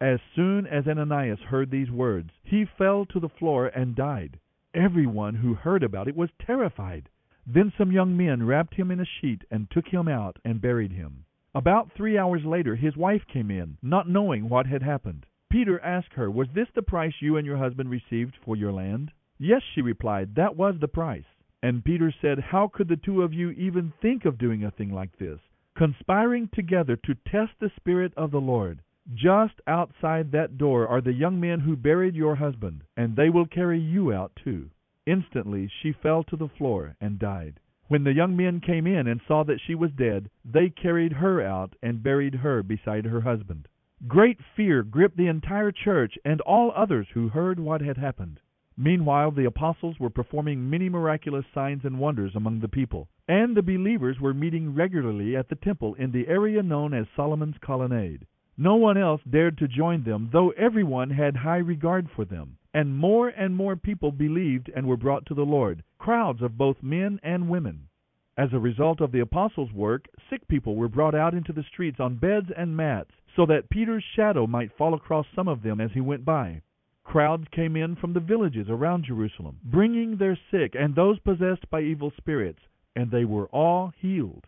As 0.00 0.20
soon 0.36 0.64
as 0.68 0.86
Ananias 0.86 1.40
heard 1.40 1.70
these 1.70 1.90
words, 1.90 2.30
he 2.44 2.64
fell 2.64 3.04
to 3.06 3.18
the 3.18 3.28
floor 3.28 3.66
and 3.66 3.96
died. 3.96 4.38
Everyone 4.72 5.34
who 5.34 5.54
heard 5.54 5.82
about 5.82 6.06
it 6.06 6.14
was 6.14 6.30
terrified. 6.38 7.08
Then 7.44 7.72
some 7.76 7.90
young 7.90 8.16
men 8.16 8.46
wrapped 8.46 8.74
him 8.74 8.92
in 8.92 9.00
a 9.00 9.04
sheet 9.04 9.42
and 9.50 9.68
took 9.70 9.88
him 9.88 10.06
out 10.06 10.38
and 10.44 10.60
buried 10.60 10.92
him. 10.92 11.24
About 11.52 11.90
three 11.90 12.16
hours 12.16 12.44
later 12.44 12.76
his 12.76 12.96
wife 12.96 13.26
came 13.26 13.50
in, 13.50 13.76
not 13.82 14.08
knowing 14.08 14.48
what 14.48 14.66
had 14.66 14.82
happened. 14.82 15.26
Peter 15.50 15.80
asked 15.80 16.12
her, 16.12 16.30
Was 16.30 16.48
this 16.52 16.68
the 16.74 16.82
price 16.82 17.14
you 17.20 17.36
and 17.36 17.44
your 17.44 17.56
husband 17.56 17.90
received 17.90 18.36
for 18.44 18.54
your 18.54 18.70
land? 18.70 19.10
Yes, 19.38 19.62
she 19.74 19.80
replied, 19.80 20.36
that 20.36 20.54
was 20.54 20.78
the 20.78 20.86
price. 20.86 21.24
And 21.60 21.84
Peter 21.84 22.12
said, 22.20 22.38
How 22.38 22.68
could 22.68 22.86
the 22.86 22.96
two 22.96 23.22
of 23.22 23.32
you 23.32 23.50
even 23.50 23.92
think 24.00 24.24
of 24.24 24.38
doing 24.38 24.62
a 24.62 24.70
thing 24.70 24.92
like 24.92 25.16
this? 25.18 25.40
Conspiring 25.74 26.50
together 26.54 26.96
to 26.96 27.16
test 27.26 27.52
the 27.58 27.72
Spirit 27.74 28.12
of 28.16 28.30
the 28.30 28.40
Lord. 28.40 28.80
Just 29.14 29.58
outside 29.66 30.32
that 30.32 30.58
door 30.58 30.86
are 30.86 31.00
the 31.00 31.14
young 31.14 31.40
men 31.40 31.60
who 31.60 31.76
buried 31.76 32.14
your 32.14 32.34
husband, 32.34 32.84
and 32.94 33.16
they 33.16 33.30
will 33.30 33.46
carry 33.46 33.80
you 33.80 34.12
out 34.12 34.36
too. 34.36 34.68
Instantly 35.06 35.66
she 35.66 35.92
fell 35.92 36.22
to 36.24 36.36
the 36.36 36.48
floor 36.48 36.94
and 37.00 37.18
died. 37.18 37.58
When 37.86 38.04
the 38.04 38.12
young 38.12 38.36
men 38.36 38.60
came 38.60 38.86
in 38.86 39.06
and 39.06 39.22
saw 39.26 39.44
that 39.44 39.62
she 39.62 39.74
was 39.74 39.92
dead, 39.92 40.28
they 40.44 40.68
carried 40.68 41.14
her 41.14 41.40
out 41.40 41.74
and 41.82 42.02
buried 42.02 42.34
her 42.34 42.62
beside 42.62 43.06
her 43.06 43.22
husband. 43.22 43.66
Great 44.06 44.42
fear 44.54 44.82
gripped 44.82 45.16
the 45.16 45.28
entire 45.28 45.72
church 45.72 46.18
and 46.22 46.42
all 46.42 46.70
others 46.72 47.08
who 47.14 47.28
heard 47.28 47.58
what 47.58 47.80
had 47.80 47.96
happened. 47.96 48.40
Meanwhile, 48.76 49.30
the 49.30 49.46
apostles 49.46 49.98
were 49.98 50.10
performing 50.10 50.68
many 50.68 50.90
miraculous 50.90 51.46
signs 51.54 51.86
and 51.86 51.98
wonders 51.98 52.36
among 52.36 52.60
the 52.60 52.68
people, 52.68 53.08
and 53.26 53.56
the 53.56 53.62
believers 53.62 54.20
were 54.20 54.34
meeting 54.34 54.74
regularly 54.74 55.34
at 55.34 55.48
the 55.48 55.56
temple 55.56 55.94
in 55.94 56.12
the 56.12 56.28
area 56.28 56.62
known 56.62 56.92
as 56.92 57.06
Solomon's 57.16 57.56
Colonnade. 57.62 58.26
No 58.60 58.74
one 58.74 58.96
else 58.96 59.22
dared 59.22 59.56
to 59.58 59.68
join 59.68 60.02
them, 60.02 60.30
though 60.32 60.50
everyone 60.50 61.10
had 61.10 61.36
high 61.36 61.58
regard 61.58 62.10
for 62.10 62.24
them. 62.24 62.56
And 62.74 62.98
more 62.98 63.28
and 63.28 63.54
more 63.54 63.76
people 63.76 64.10
believed 64.10 64.68
and 64.74 64.86
were 64.88 64.96
brought 64.96 65.24
to 65.26 65.34
the 65.34 65.46
Lord, 65.46 65.84
crowds 65.98 66.42
of 66.42 66.58
both 66.58 66.82
men 66.82 67.20
and 67.22 67.48
women. 67.48 67.88
As 68.36 68.52
a 68.52 68.58
result 68.58 69.00
of 69.00 69.12
the 69.12 69.20
apostles' 69.20 69.72
work, 69.72 70.08
sick 70.28 70.46
people 70.48 70.74
were 70.74 70.88
brought 70.88 71.14
out 71.14 71.34
into 71.34 71.52
the 71.52 71.62
streets 71.62 72.00
on 72.00 72.16
beds 72.16 72.50
and 72.56 72.76
mats, 72.76 73.12
so 73.36 73.46
that 73.46 73.70
Peter's 73.70 74.02
shadow 74.02 74.44
might 74.46 74.76
fall 74.76 74.92
across 74.92 75.26
some 75.36 75.46
of 75.46 75.62
them 75.62 75.80
as 75.80 75.92
he 75.92 76.00
went 76.00 76.24
by. 76.24 76.60
Crowds 77.04 77.46
came 77.52 77.76
in 77.76 77.94
from 77.94 78.12
the 78.12 78.20
villages 78.20 78.68
around 78.68 79.04
Jerusalem, 79.04 79.60
bringing 79.62 80.16
their 80.16 80.36
sick 80.50 80.74
and 80.74 80.96
those 80.96 81.20
possessed 81.20 81.70
by 81.70 81.82
evil 81.82 82.10
spirits, 82.16 82.60
and 82.96 83.10
they 83.10 83.24
were 83.24 83.46
all 83.46 83.92
healed. 83.96 84.46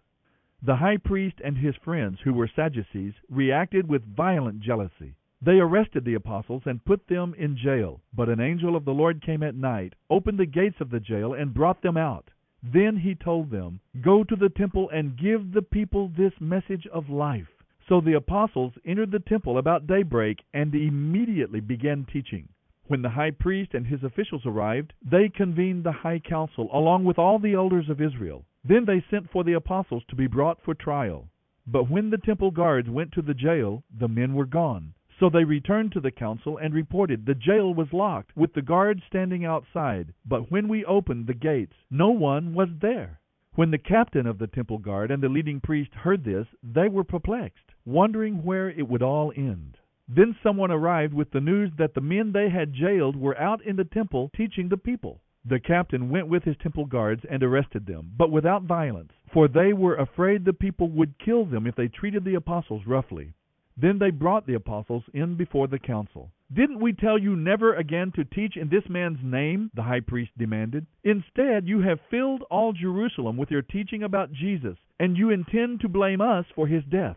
The 0.62 0.76
high 0.76 0.99
priest 0.99 1.40
and 1.43 1.57
his 1.57 1.75
friends, 1.76 2.21
who 2.21 2.35
were 2.35 2.47
Sadducees, 2.47 3.14
reacted 3.31 3.88
with 3.88 4.14
violent 4.14 4.61
jealousy. 4.61 5.14
They 5.40 5.59
arrested 5.59 6.05
the 6.05 6.14
apostles 6.14 6.64
and 6.67 6.85
put 6.85 7.07
them 7.09 7.35
in 7.38 7.57
jail. 7.57 8.02
But 8.12 8.29
an 8.29 8.40
angel 8.40 8.76
of 8.76 8.85
the 8.85 8.93
Lord 8.93 9.23
came 9.23 9.43
at 9.43 9.55
night, 9.55 9.95
opened 10.11 10.38
the 10.38 10.45
gates 10.45 10.79
of 10.79 10.90
the 10.90 11.00
jail, 11.00 11.33
and 11.33 11.55
brought 11.55 11.81
them 11.81 11.97
out. 11.97 12.31
Then 12.62 12.99
he 12.99 13.14
told 13.14 13.50
them, 13.50 13.81
Go 14.02 14.23
to 14.23 14.37
the 14.37 14.50
temple 14.50 14.90
and 14.90 15.17
give 15.17 15.52
the 15.52 15.62
people 15.62 16.09
this 16.09 16.38
message 16.40 16.87
of 16.88 17.09
life. 17.09 17.49
So 17.88 18.02
the 18.02 18.12
apostles 18.12 18.75
entered 18.85 19.12
the 19.12 19.19
temple 19.19 19.57
about 19.57 19.87
daybreak 19.87 20.45
and 20.52 20.75
immediately 20.75 21.61
began 21.61 22.05
teaching. 22.05 22.50
When 22.87 23.00
the 23.00 23.09
high 23.09 23.31
priest 23.31 23.73
and 23.73 23.87
his 23.87 24.02
officials 24.02 24.45
arrived, 24.45 24.93
they 25.02 25.31
convened 25.31 25.85
the 25.85 25.93
high 25.93 26.19
council 26.19 26.69
along 26.71 27.05
with 27.05 27.19
all 27.19 27.38
the 27.38 27.55
elders 27.55 27.88
of 27.88 28.02
Israel. 28.02 28.45
Then 28.62 28.85
they 28.85 29.00
sent 29.11 29.31
for 29.31 29.43
the 29.43 29.55
apostles 29.55 30.05
to 30.09 30.17
be 30.17 30.26
brought 30.26 30.62
for 30.62 30.75
trial. 30.75 31.31
But 31.67 31.88
when 31.88 32.11
the 32.11 32.19
temple 32.19 32.50
guards 32.50 32.90
went 32.90 33.12
to 33.12 33.23
the 33.23 33.35
jail, 33.35 33.85
the 33.90 34.09
men 34.09 34.35
were 34.35 34.47
gone. 34.47 34.95
So 35.19 35.29
they 35.29 35.45
returned 35.45 35.93
to 35.93 36.00
the 36.00 36.11
council 36.11 36.57
and 36.59 36.73
reported, 36.75 37.26
The 37.26 37.35
jail 37.35 37.73
was 37.75 37.93
locked, 37.93 38.37
with 38.37 38.55
the 38.55 38.62
guards 38.62 39.02
standing 39.07 39.45
outside. 39.45 40.14
But 40.25 40.50
when 40.50 40.69
we 40.69 40.85
opened 40.85 41.26
the 41.26 41.35
gates, 41.35 41.75
no 41.90 42.11
one 42.11 42.55
was 42.55 42.69
there. 42.81 43.21
When 43.55 43.71
the 43.71 43.79
captain 43.79 44.26
of 44.26 44.38
the 44.38 44.47
temple 44.47 44.79
guard 44.79 45.11
and 45.11 45.23
the 45.23 45.29
leading 45.29 45.61
priest 45.61 45.95
heard 45.95 46.25
this, 46.25 46.47
they 46.62 46.88
were 46.88 47.05
perplexed, 47.05 47.75
wondering 47.85 48.43
where 48.43 48.71
it 48.71 48.88
would 48.88 49.02
all 49.02 49.33
end. 49.37 49.76
Then 50.09 50.37
someone 50.43 50.71
arrived 50.71 51.14
with 51.14 51.31
the 51.31 51.40
news 51.40 51.71
that 51.76 51.95
the 51.95 52.00
men 52.00 52.33
they 52.33 52.49
had 52.49 52.73
jailed 52.73 53.17
were 53.17 53.38
out 53.38 53.62
in 53.62 53.76
the 53.76 53.85
temple 53.85 54.31
teaching 54.35 54.69
the 54.69 54.76
people. 54.76 55.21
The 55.45 55.61
captain 55.61 56.11
went 56.11 56.29
with 56.29 56.45
his 56.45 56.57
temple 56.59 56.85
guards 56.85 57.25
and 57.25 57.43
arrested 57.43 57.87
them, 57.87 58.13
but 58.17 58.31
without 58.31 58.65
violence, 58.65 59.13
for 59.33 59.49
they 59.49 59.73
were 59.73 59.97
afraid 59.97 60.45
the 60.45 60.53
people 60.53 60.89
would 60.91 61.19
kill 61.19 61.47
them 61.47 61.67
if 61.67 61.75
they 61.75 61.89
treated 61.89 62.25
the 62.25 62.35
apostles 62.35 62.87
roughly. 62.87 63.33
Then 63.77 63.99
they 63.99 64.11
brought 64.11 64.47
the 64.47 64.55
apostles 64.55 65.05
in 65.15 65.37
before 65.37 65.67
the 65.67 65.79
council. 65.79 66.31
Didn't 66.53 66.81
we 66.81 66.93
tell 66.93 67.17
you 67.17 67.37
never 67.37 67.75
again 67.75 68.13
to 68.13 68.25
teach 68.25 68.57
in 68.57 68.69
this 68.69 68.87
man's 68.89 69.23
name? 69.23 69.71
The 69.73 69.85
high 69.85 70.01
priest 70.01 70.37
demanded. 70.37 70.87
Instead, 71.05 71.67
you 71.67 71.81
have 71.81 72.01
filled 72.11 72.43
all 72.51 72.75
Jerusalem 72.75 73.39
with 73.39 73.51
your 73.51 73.63
teaching 73.63 74.03
about 74.03 74.33
Jesus, 74.33 74.77
and 74.99 75.17
you 75.17 75.31
intend 75.31 75.81
to 75.81 75.89
blame 75.89 76.21
us 76.21 76.45
for 76.55 76.67
his 76.67 76.85
death. 76.85 77.17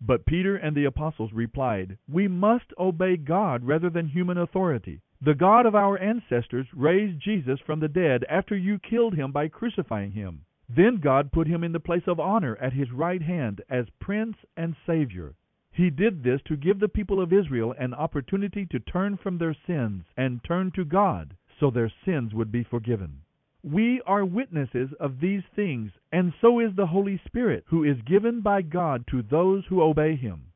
But 0.00 0.26
Peter 0.26 0.54
and 0.54 0.76
the 0.76 0.84
apostles 0.84 1.32
replied, 1.32 1.98
We 2.08 2.28
must 2.28 2.72
obey 2.78 3.16
God 3.16 3.64
rather 3.64 3.90
than 3.90 4.06
human 4.06 4.38
authority. 4.38 5.00
The 5.20 5.34
God 5.34 5.66
of 5.66 5.74
our 5.74 5.98
ancestors 5.98 6.68
raised 6.72 7.18
Jesus 7.20 7.58
from 7.60 7.80
the 7.80 7.88
dead 7.88 8.24
after 8.28 8.56
you 8.56 8.78
killed 8.78 9.14
him 9.14 9.32
by 9.32 9.48
crucifying 9.48 10.12
him. 10.12 10.44
Then 10.68 10.98
God 10.98 11.32
put 11.32 11.48
him 11.48 11.64
in 11.64 11.72
the 11.72 11.80
place 11.80 12.06
of 12.06 12.20
honor 12.20 12.56
at 12.60 12.72
his 12.72 12.92
right 12.92 13.22
hand 13.22 13.60
as 13.68 13.90
Prince 13.98 14.36
and 14.56 14.76
Savior. 14.86 15.34
He 15.72 15.90
did 15.90 16.22
this 16.22 16.40
to 16.42 16.56
give 16.56 16.78
the 16.78 16.88
people 16.88 17.20
of 17.20 17.32
Israel 17.32 17.74
an 17.78 17.94
opportunity 17.94 18.66
to 18.66 18.78
turn 18.78 19.16
from 19.16 19.38
their 19.38 19.54
sins 19.66 20.04
and 20.16 20.42
turn 20.44 20.70
to 20.72 20.84
God 20.84 21.36
so 21.58 21.70
their 21.70 21.90
sins 22.04 22.32
would 22.32 22.52
be 22.52 22.62
forgiven. 22.62 23.22
We 23.64 24.00
are 24.02 24.24
witnesses 24.24 24.92
of 25.00 25.18
these 25.18 25.42
things, 25.56 25.90
and 26.12 26.32
so 26.40 26.60
is 26.60 26.76
the 26.76 26.86
Holy 26.86 27.20
Spirit, 27.26 27.64
who 27.66 27.82
is 27.82 28.00
given 28.02 28.40
by 28.40 28.62
God 28.62 29.06
to 29.08 29.22
those 29.22 29.66
who 29.66 29.82
obey 29.82 30.14
Him. 30.14 30.47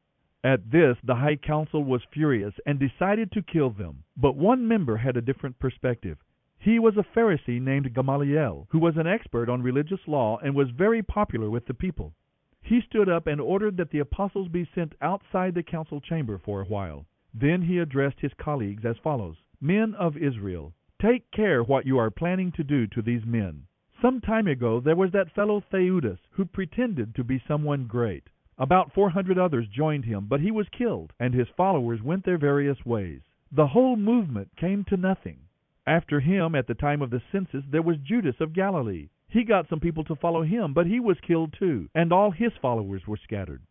At 0.45 0.73
this, 0.73 0.99
the 1.05 1.15
High 1.15 1.37
Council 1.37 1.85
was 1.85 2.03
furious 2.13 2.55
and 2.67 2.79
decided 2.79 3.31
to 3.31 3.43
kill 3.43 3.71
them. 3.71 4.03
But 4.17 4.37
one 4.37 4.67
member 4.67 4.97
had 4.97 5.17
a 5.17 5.23
different 5.23 5.59
perspective. 5.61 6.19
He 6.59 6.81
was 6.81 6.97
a 6.97 7.05
Pharisee 7.05 7.61
named 7.61 7.95
Gamaliel, 7.95 8.67
who 8.71 8.79
was 8.81 8.97
an 8.97 9.07
expert 9.07 9.49
on 9.49 9.63
religious 9.63 10.09
law 10.09 10.39
and 10.39 10.55
was 10.55 10.71
very 10.71 11.03
popular 11.03 11.49
with 11.49 11.67
the 11.67 11.75
people. 11.75 12.15
He 12.61 12.81
stood 12.81 13.09
up 13.09 13.27
and 13.27 13.41
ordered 13.41 13.77
that 13.77 13.91
the 13.91 14.01
apostles 14.01 14.49
be 14.49 14.65
sent 14.65 14.95
outside 15.01 15.55
the 15.55 15.63
council 15.63 16.01
chamber 16.01 16.39
for 16.39 16.61
a 16.61 16.65
while. 16.65 17.07
Then 17.33 17.63
he 17.63 17.79
addressed 17.79 18.21
his 18.21 18.35
colleagues 18.35 18.85
as 18.85 18.99
follows 18.99 19.37
Men 19.61 19.95
of 19.95 20.17
Israel, 20.17 20.75
Take 21.01 21.31
care 21.31 21.63
what 21.63 21.87
you 21.87 21.99
are 21.99 22.11
planning 22.11 22.51
to 22.53 22.65
do 22.65 22.87
to 22.89 23.03
these 23.03 23.25
men. 23.25 23.67
Some 24.01 24.21
time 24.21 24.49
ago 24.49 24.81
there 24.81 24.97
was 24.97 25.13
that 25.13 25.31
fellow 25.31 25.61
Theudas 25.61 26.19
who 26.31 26.45
pretended 26.45 27.15
to 27.15 27.23
be 27.23 27.39
someone 27.47 27.87
great. 27.87 28.29
About 28.63 28.93
four 28.93 29.11
hundred 29.11 29.39
others 29.39 29.67
joined 29.67 30.05
him, 30.05 30.27
but 30.29 30.41
he 30.41 30.53
was 30.53 30.69
killed, 30.69 31.13
and 31.19 31.35
his 31.35 31.49
followers 31.57 32.01
went 32.01 32.25
their 32.25 32.39
various 32.39 32.87
ways. 32.87 33.21
The 33.51 33.67
whole 33.67 33.97
movement 33.97 34.51
came 34.57 34.85
to 34.85 34.97
nothing. 34.97 35.41
After 35.85 36.21
him, 36.21 36.55
at 36.55 36.69
the 36.69 36.75
time 36.75 37.03
of 37.03 37.11
the 37.11 37.21
census, 37.33 37.65
there 37.69 37.83
was 37.83 37.97
Judas 37.99 38.37
of 38.39 38.53
Galilee. 38.53 39.09
He 39.29 39.43
got 39.43 39.69
some 39.69 39.81
people 39.81 40.05
to 40.05 40.15
follow 40.15 40.45
him, 40.45 40.75
but 40.75 40.87
he 40.87 41.01
was 41.01 41.19
killed 41.27 41.57
too, 41.59 41.89
and 41.93 42.13
all 42.13 42.31
his 42.31 42.53
followers 42.63 43.05
were 43.05 43.17
scattered. 43.17 43.63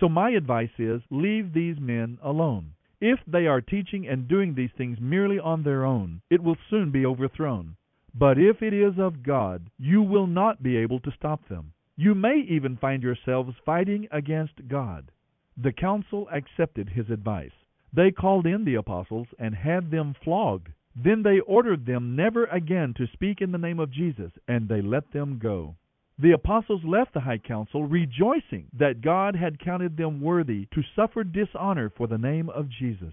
So 0.00 0.08
my 0.08 0.30
advice 0.30 0.76
is 0.80 1.00
leave 1.10 1.52
these 1.52 1.78
men 1.78 2.18
alone. 2.20 2.72
If 3.00 3.20
they 3.28 3.46
are 3.46 3.60
teaching 3.60 4.08
and 4.08 4.26
doing 4.26 4.54
these 4.56 4.72
things 4.76 4.98
merely 5.00 5.38
on 5.38 5.62
their 5.62 5.84
own, 5.84 6.22
it 6.28 6.42
will 6.42 6.56
soon 6.68 6.90
be 6.90 7.06
overthrown. 7.06 7.76
But 8.12 8.36
if 8.36 8.62
it 8.62 8.72
is 8.72 8.98
of 8.98 9.22
God, 9.22 9.70
you 9.78 10.02
will 10.02 10.26
not 10.26 10.60
be 10.60 10.76
able 10.76 10.98
to 10.98 11.12
stop 11.12 11.46
them. 11.48 11.72
You 12.02 12.14
may 12.14 12.38
even 12.48 12.78
find 12.78 13.02
yourselves 13.02 13.54
fighting 13.66 14.08
against 14.10 14.66
God. 14.68 15.10
The 15.54 15.70
council 15.70 16.30
accepted 16.32 16.88
his 16.88 17.10
advice. 17.10 17.52
They 17.92 18.10
called 18.10 18.46
in 18.46 18.64
the 18.64 18.76
apostles 18.76 19.26
and 19.38 19.54
had 19.54 19.90
them 19.90 20.14
flogged. 20.24 20.68
Then 20.96 21.22
they 21.22 21.40
ordered 21.40 21.84
them 21.84 22.16
never 22.16 22.46
again 22.46 22.94
to 22.94 23.06
speak 23.08 23.42
in 23.42 23.52
the 23.52 23.58
name 23.58 23.78
of 23.78 23.90
Jesus, 23.90 24.32
and 24.48 24.66
they 24.66 24.80
let 24.80 25.12
them 25.12 25.38
go. 25.38 25.76
The 26.18 26.30
apostles 26.30 26.82
left 26.84 27.12
the 27.12 27.20
high 27.20 27.36
council 27.36 27.84
rejoicing 27.84 28.68
that 28.72 29.02
God 29.02 29.36
had 29.36 29.58
counted 29.58 29.98
them 29.98 30.22
worthy 30.22 30.68
to 30.72 30.82
suffer 30.96 31.22
dishonor 31.22 31.90
for 31.90 32.06
the 32.06 32.16
name 32.16 32.48
of 32.48 32.70
Jesus. 32.70 33.12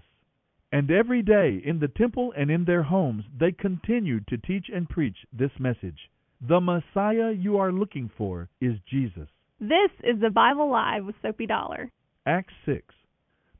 And 0.72 0.90
every 0.90 1.20
day 1.20 1.60
in 1.62 1.78
the 1.78 1.88
temple 1.88 2.32
and 2.34 2.50
in 2.50 2.64
their 2.64 2.84
homes 2.84 3.26
they 3.38 3.52
continued 3.52 4.26
to 4.28 4.38
teach 4.38 4.70
and 4.70 4.88
preach 4.88 5.26
this 5.30 5.52
message 5.58 6.08
The 6.40 6.60
Messiah 6.60 7.32
you 7.32 7.56
are 7.58 7.72
looking 7.72 8.10
for 8.16 8.48
is 8.60 8.78
Jesus. 8.88 9.28
This 9.58 9.90
is 10.04 10.20
the 10.20 10.30
Bible 10.30 10.70
Live 10.70 11.04
with 11.04 11.16
Soapy 11.20 11.46
Dollar. 11.46 11.90
Acts 12.26 12.54
6. 12.64 12.94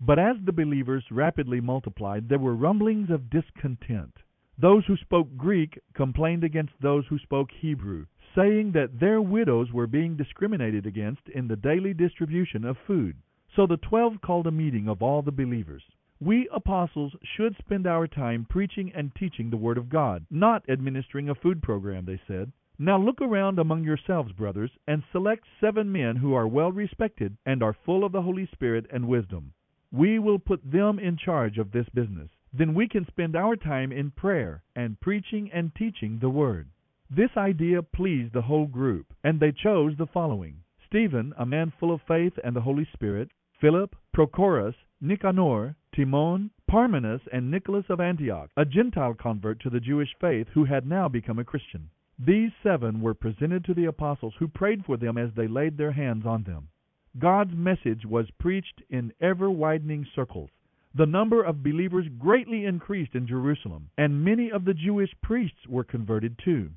But 0.00 0.20
as 0.20 0.36
the 0.44 0.52
believers 0.52 1.04
rapidly 1.10 1.60
multiplied, 1.60 2.28
there 2.28 2.38
were 2.38 2.54
rumblings 2.54 3.10
of 3.10 3.30
discontent. 3.30 4.14
Those 4.56 4.84
who 4.86 4.96
spoke 4.96 5.36
Greek 5.36 5.80
complained 5.94 6.44
against 6.44 6.72
those 6.80 7.04
who 7.08 7.18
spoke 7.18 7.48
Hebrew 7.50 8.06
saying 8.36 8.72
that 8.72 9.00
their 9.00 9.20
widows 9.20 9.72
were 9.72 9.88
being 9.88 10.16
discriminated 10.16 10.86
against 10.86 11.22
in 11.34 11.48
the 11.48 11.56
daily 11.56 11.92
distribution 11.94 12.64
of 12.64 12.76
food. 12.86 13.16
So 13.56 13.66
the 13.66 13.78
twelve 13.78 14.20
called 14.20 14.46
a 14.46 14.52
meeting 14.52 14.88
of 14.88 15.02
all 15.02 15.22
the 15.22 15.32
believers. 15.32 15.82
We 16.20 16.48
apostles 16.52 17.16
should 17.36 17.56
spend 17.58 17.88
our 17.88 18.06
time 18.06 18.46
preaching 18.48 18.92
and 18.94 19.12
teaching 19.16 19.50
the 19.50 19.56
Word 19.56 19.78
of 19.78 19.88
God, 19.88 20.26
not 20.30 20.68
administering 20.68 21.28
a 21.28 21.34
food 21.34 21.60
program, 21.62 22.04
they 22.04 22.20
said. 22.28 22.52
Now 22.80 22.96
look 22.96 23.20
around 23.20 23.58
among 23.58 23.82
yourselves, 23.82 24.30
brothers, 24.30 24.70
and 24.86 25.02
select 25.10 25.44
seven 25.60 25.90
men 25.90 26.14
who 26.14 26.32
are 26.34 26.46
well 26.46 26.70
respected 26.70 27.36
and 27.44 27.60
are 27.60 27.72
full 27.84 28.04
of 28.04 28.12
the 28.12 28.22
Holy 28.22 28.46
Spirit 28.46 28.86
and 28.92 29.08
wisdom. 29.08 29.52
We 29.90 30.20
will 30.20 30.38
put 30.38 30.60
them 30.62 31.00
in 31.00 31.16
charge 31.16 31.58
of 31.58 31.72
this 31.72 31.88
business. 31.88 32.30
Then 32.52 32.74
we 32.74 32.86
can 32.86 33.04
spend 33.06 33.34
our 33.34 33.56
time 33.56 33.90
in 33.90 34.12
prayer 34.12 34.62
and 34.76 35.00
preaching 35.00 35.50
and 35.52 35.74
teaching 35.74 36.20
the 36.20 36.30
Word. 36.30 36.68
This 37.10 37.36
idea 37.36 37.82
pleased 37.82 38.32
the 38.32 38.42
whole 38.42 38.66
group, 38.66 39.12
and 39.24 39.40
they 39.40 39.50
chose 39.50 39.96
the 39.96 40.06
following 40.06 40.62
Stephen, 40.86 41.34
a 41.36 41.44
man 41.44 41.72
full 41.80 41.92
of 41.92 42.00
faith 42.02 42.38
and 42.44 42.54
the 42.54 42.60
Holy 42.60 42.84
Spirit, 42.92 43.32
Philip, 43.60 43.96
Prochorus, 44.14 44.76
Nicanor, 45.00 45.74
Timon, 45.92 46.50
Parmenas, 46.70 47.22
and 47.32 47.50
Nicholas 47.50 47.86
of 47.88 48.00
Antioch, 48.00 48.50
a 48.56 48.64
Gentile 48.64 49.14
convert 49.14 49.58
to 49.60 49.70
the 49.70 49.80
Jewish 49.80 50.14
faith 50.20 50.46
who 50.54 50.64
had 50.64 50.86
now 50.86 51.08
become 51.08 51.40
a 51.40 51.44
Christian. 51.44 51.90
These 52.18 52.50
seven 52.64 53.00
were 53.00 53.14
presented 53.14 53.64
to 53.64 53.74
the 53.74 53.84
apostles, 53.84 54.34
who 54.38 54.48
prayed 54.48 54.84
for 54.84 54.96
them 54.96 55.16
as 55.16 55.32
they 55.34 55.46
laid 55.46 55.76
their 55.76 55.92
hands 55.92 56.26
on 56.26 56.42
them. 56.42 56.68
God's 57.16 57.54
message 57.54 58.04
was 58.04 58.30
preached 58.32 58.82
in 58.90 59.12
ever 59.20 59.48
widening 59.50 60.04
circles. 60.04 60.50
The 60.94 61.06
number 61.06 61.42
of 61.42 61.62
believers 61.62 62.08
greatly 62.18 62.64
increased 62.64 63.14
in 63.14 63.26
Jerusalem, 63.26 63.90
and 63.96 64.24
many 64.24 64.50
of 64.50 64.64
the 64.64 64.74
Jewish 64.74 65.14
priests 65.22 65.66
were 65.68 65.84
converted 65.84 66.38
too. 66.38 66.72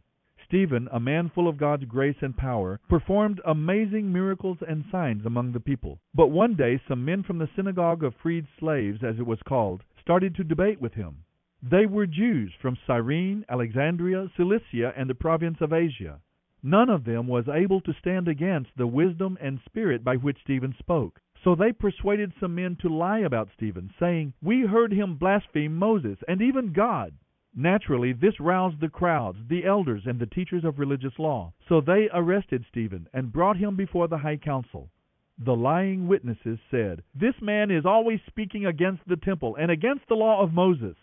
Stephen, 0.46 0.88
a 0.92 1.00
man 1.00 1.30
full 1.30 1.48
of 1.48 1.58
God's 1.58 1.86
grace 1.86 2.22
and 2.22 2.38
power, 2.38 2.80
performed 2.88 3.42
amazing 3.46 4.12
miracles 4.12 4.58
and 4.68 4.86
signs 4.92 5.26
among 5.26 5.54
the 5.54 5.60
people. 5.60 6.00
But 6.14 6.28
one 6.28 6.56
day 6.56 6.80
some 6.88 7.04
men 7.04 7.24
from 7.24 7.40
the 7.40 7.50
synagogue 7.56 8.04
of 8.04 8.14
freed 8.16 8.46
slaves, 8.60 9.04
as 9.04 9.18
it 9.18 9.26
was 9.26 9.42
called, 9.42 9.84
started 10.02 10.36
to 10.36 10.44
debate 10.44 10.80
with 10.80 10.94
him. 10.94 11.24
They 11.64 11.86
were 11.86 12.08
Jews 12.08 12.52
from 12.60 12.76
Cyrene, 12.88 13.46
Alexandria, 13.48 14.32
Cilicia, 14.36 14.94
and 14.98 15.08
the 15.08 15.14
province 15.14 15.62
of 15.62 15.72
Asia. 15.72 16.20
None 16.64 16.90
of 16.90 17.04
them 17.04 17.28
was 17.28 17.48
able 17.48 17.82
to 17.82 17.94
stand 17.94 18.28
against 18.28 18.76
the 18.76 18.88
wisdom 18.88 19.38
and 19.40 19.60
spirit 19.66 20.04
by 20.04 20.16
which 20.16 20.42
Stephen 20.42 20.74
spoke. 20.80 21.22
So 21.44 21.54
they 21.54 21.72
persuaded 21.72 22.34
some 22.40 22.56
men 22.56 22.78
to 22.78 22.90
lie 22.90 23.20
about 23.20 23.50
Stephen, 23.56 23.92
saying, 24.00 24.34
We 24.42 24.62
heard 24.62 24.92
him 24.92 25.18
blaspheme 25.18 25.76
Moses 25.76 26.18
and 26.28 26.42
even 26.42 26.74
God. 26.74 27.14
Naturally, 27.56 28.14
this 28.14 28.40
roused 28.40 28.80
the 28.80 28.90
crowds, 28.90 29.38
the 29.48 29.64
elders, 29.64 30.08
and 30.08 30.20
the 30.20 30.26
teachers 30.26 30.64
of 30.64 30.80
religious 30.80 31.20
law. 31.20 31.54
So 31.70 31.80
they 31.80 32.10
arrested 32.12 32.66
Stephen 32.70 33.08
and 33.14 33.32
brought 33.32 33.58
him 33.58 33.76
before 33.76 34.08
the 34.08 34.18
high 34.18 34.38
council. 34.38 34.90
The 35.38 35.56
lying 35.56 36.08
witnesses 36.08 36.60
said, 36.72 37.04
This 37.14 37.40
man 37.40 37.70
is 37.70 37.86
always 37.86 38.20
speaking 38.26 38.66
against 38.66 39.08
the 39.08 39.18
temple 39.18 39.56
and 39.58 39.70
against 39.70 40.08
the 40.08 40.16
law 40.16 40.42
of 40.42 40.54
Moses. 40.54 40.96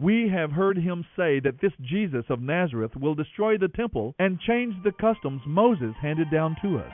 We 0.00 0.30
have 0.32 0.50
heard 0.50 0.78
him 0.78 1.04
say 1.14 1.40
that 1.40 1.60
this 1.60 1.72
Jesus 1.82 2.24
of 2.30 2.40
Nazareth 2.40 2.92
will 2.96 3.14
destroy 3.14 3.58
the 3.58 3.68
temple 3.68 4.14
and 4.18 4.40
change 4.40 4.74
the 4.82 4.92
customs 4.92 5.42
Moses 5.46 5.92
handed 6.00 6.30
down 6.30 6.56
to 6.62 6.78
us. 6.78 6.90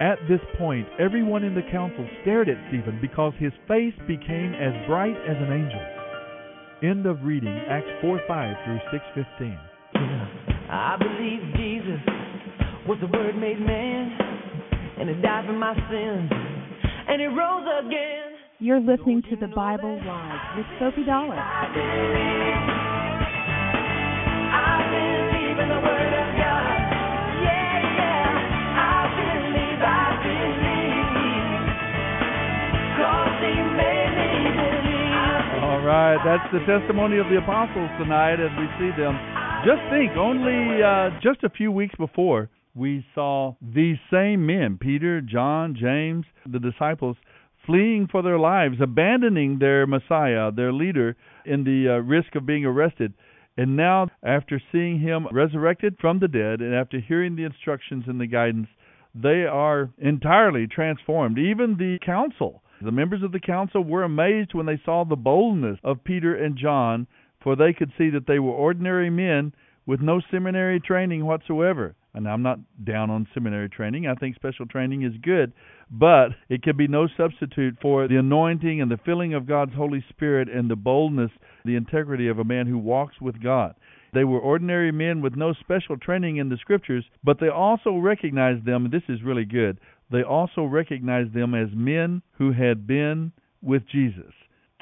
At 0.00 0.18
this 0.28 0.40
point, 0.56 0.86
everyone 1.00 1.42
in 1.42 1.56
the 1.56 1.66
council 1.72 2.08
stared 2.22 2.48
at 2.48 2.56
Stephen 2.68 3.00
because 3.02 3.32
his 3.40 3.52
face 3.66 3.94
became 4.06 4.54
as 4.54 4.86
bright 4.86 5.16
as 5.26 5.36
an 5.36 5.50
angel. 5.50 5.82
End 6.88 7.06
of 7.06 7.24
reading 7.24 7.58
Acts 7.68 7.90
4 8.00 8.20
5 8.28 8.56
through 8.64 8.80
6:15. 8.92 9.58
I 10.70 10.96
believe 10.96 11.40
Jesus 11.56 12.00
was 12.86 12.98
the 13.00 13.08
Word 13.08 13.36
made 13.36 13.58
man, 13.58 14.12
and 15.00 15.08
He 15.08 15.20
died 15.22 15.46
for 15.46 15.54
my 15.54 15.74
sins, 15.74 16.30
and 17.08 17.20
He 17.20 17.26
rose 17.26 17.66
again. 17.82 18.33
You're 18.64 18.80
listening 18.80 19.20
to 19.28 19.36
the 19.36 19.48
Bible 19.48 20.00
Live 20.06 20.56
with 20.56 20.64
Sophie 20.80 21.04
Dollar. 21.04 21.36
All 35.60 35.82
right, 35.84 36.16
that's 36.24 36.50
the 36.50 36.60
testimony 36.60 37.18
of 37.18 37.26
the 37.28 37.36
apostles 37.36 37.90
tonight 37.98 38.40
as 38.40 38.48
we 38.56 38.64
see 38.78 38.96
them. 38.96 39.20
Just 39.66 39.82
think, 39.90 40.16
only 40.16 40.82
uh, 40.82 41.10
just 41.22 41.44
a 41.44 41.50
few 41.50 41.70
weeks 41.70 41.94
before, 41.98 42.48
we 42.74 43.04
saw 43.14 43.54
these 43.60 43.98
same 44.10 44.46
men, 44.46 44.78
Peter, 44.80 45.20
John, 45.20 45.76
James, 45.78 46.24
the 46.50 46.58
disciples, 46.58 47.16
fleeing 47.66 48.08
for 48.10 48.22
their 48.22 48.38
lives, 48.38 48.76
abandoning 48.80 49.58
their 49.58 49.86
Messiah, 49.86 50.50
their 50.52 50.72
leader, 50.72 51.16
in 51.44 51.64
the 51.64 51.94
uh, 51.94 51.98
risk 51.98 52.34
of 52.34 52.46
being 52.46 52.64
arrested. 52.64 53.14
And 53.56 53.76
now, 53.76 54.08
after 54.22 54.60
seeing 54.72 55.00
him 55.00 55.28
resurrected 55.30 55.96
from 56.00 56.18
the 56.18 56.28
dead 56.28 56.60
and 56.60 56.74
after 56.74 56.98
hearing 56.98 57.36
the 57.36 57.44
instructions 57.44 58.04
and 58.06 58.20
the 58.20 58.26
guidance, 58.26 58.68
they 59.14 59.44
are 59.44 59.90
entirely 59.98 60.66
transformed. 60.66 61.38
Even 61.38 61.76
the 61.76 61.98
council, 62.04 62.62
the 62.82 62.90
members 62.90 63.22
of 63.22 63.30
the 63.30 63.40
council, 63.40 63.84
were 63.84 64.02
amazed 64.02 64.54
when 64.54 64.66
they 64.66 64.80
saw 64.84 65.04
the 65.04 65.14
boldness 65.14 65.78
of 65.84 66.02
Peter 66.02 66.34
and 66.34 66.58
John, 66.58 67.06
for 67.42 67.54
they 67.54 67.72
could 67.72 67.92
see 67.96 68.10
that 68.10 68.26
they 68.26 68.40
were 68.40 68.50
ordinary 68.50 69.10
men 69.10 69.52
with 69.86 70.00
no 70.00 70.20
seminary 70.30 70.80
training 70.80 71.24
whatsoever. 71.24 71.94
And 72.14 72.28
I'm 72.28 72.42
not 72.42 72.60
down 72.84 73.10
on 73.10 73.26
seminary 73.34 73.68
training. 73.68 74.06
I 74.06 74.14
think 74.14 74.36
special 74.36 74.66
training 74.66 75.02
is 75.02 75.12
good, 75.20 75.52
but 75.90 76.28
it 76.48 76.62
can 76.62 76.76
be 76.76 76.86
no 76.86 77.08
substitute 77.16 77.76
for 77.82 78.06
the 78.06 78.18
anointing 78.18 78.80
and 78.80 78.90
the 78.90 79.00
filling 79.04 79.34
of 79.34 79.48
God's 79.48 79.74
Holy 79.74 80.04
Spirit 80.10 80.48
and 80.48 80.70
the 80.70 80.76
boldness, 80.76 81.32
the 81.64 81.74
integrity 81.74 82.28
of 82.28 82.38
a 82.38 82.44
man 82.44 82.66
who 82.66 82.78
walks 82.78 83.20
with 83.20 83.42
God. 83.42 83.74
They 84.12 84.22
were 84.22 84.38
ordinary 84.38 84.92
men 84.92 85.22
with 85.22 85.34
no 85.34 85.54
special 85.54 85.96
training 85.96 86.36
in 86.36 86.48
the 86.48 86.56
scriptures, 86.56 87.04
but 87.24 87.40
they 87.40 87.48
also 87.48 87.96
recognized 87.96 88.64
them, 88.64 88.90
this 88.92 89.02
is 89.08 89.24
really 89.24 89.44
good, 89.44 89.80
they 90.12 90.22
also 90.22 90.64
recognized 90.64 91.34
them 91.34 91.52
as 91.52 91.68
men 91.74 92.22
who 92.38 92.52
had 92.52 92.86
been 92.86 93.32
with 93.60 93.82
Jesus. 93.88 94.32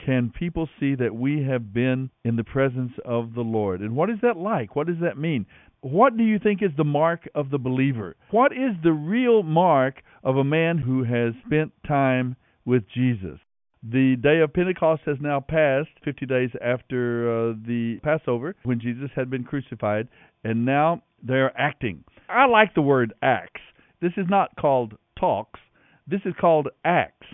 Can 0.05 0.33
people 0.37 0.69
see 0.81 0.95
that 0.97 1.15
we 1.15 1.45
have 1.45 1.73
been 1.73 2.11
in 2.25 2.37
the 2.37 2.45
presence 2.45 2.93
of 3.05 3.35
the 3.35 3.43
Lord? 3.43 3.81
And 3.81 3.95
what 3.95 4.11
is 4.11 4.19
that 4.23 4.37
like? 4.37 4.75
What 4.75 4.87
does 4.87 5.01
that 5.01 5.17
mean? 5.17 5.47
What 5.81 6.17
do 6.17 6.25
you 6.25 6.39
think 6.39 6.63
is 6.63 6.71
the 6.77 6.85
mark 6.85 7.29
of 7.35 7.51
the 7.51 7.59
believer? 7.59 8.17
What 8.31 8.53
is 8.53 8.75
the 8.83 8.93
real 8.93 9.43
mark 9.43 10.03
of 10.23 10.37
a 10.37 10.45
man 10.45 10.79
who 10.79 11.05
has 11.05 11.35
spent 11.47 11.73
time 11.87 12.37
with 12.65 12.85
Jesus? 12.95 13.39
The 13.83 14.17
day 14.17 14.39
of 14.39 14.53
Pentecost 14.53 15.03
has 15.07 15.17
now 15.21 15.41
passed, 15.41 15.91
50 16.05 16.27
days 16.27 16.51
after 16.61 17.51
uh, 17.51 17.55
the 17.67 17.99
Passover, 18.05 18.55
when 18.63 18.81
Jesus 18.81 19.11
had 19.17 19.29
been 19.29 19.43
crucified, 19.43 20.07
and 20.45 20.65
now 20.65 21.03
they're 21.23 21.57
acting. 21.61 22.05
I 22.29 22.47
like 22.47 22.75
the 22.75 22.83
word 22.83 23.13
acts. 23.23 23.61
This 24.01 24.13
is 24.17 24.27
not 24.29 24.55
called 24.57 24.97
talks, 25.19 25.61
this 26.07 26.21
is 26.25 26.35
called 26.41 26.69
acts. 26.85 27.27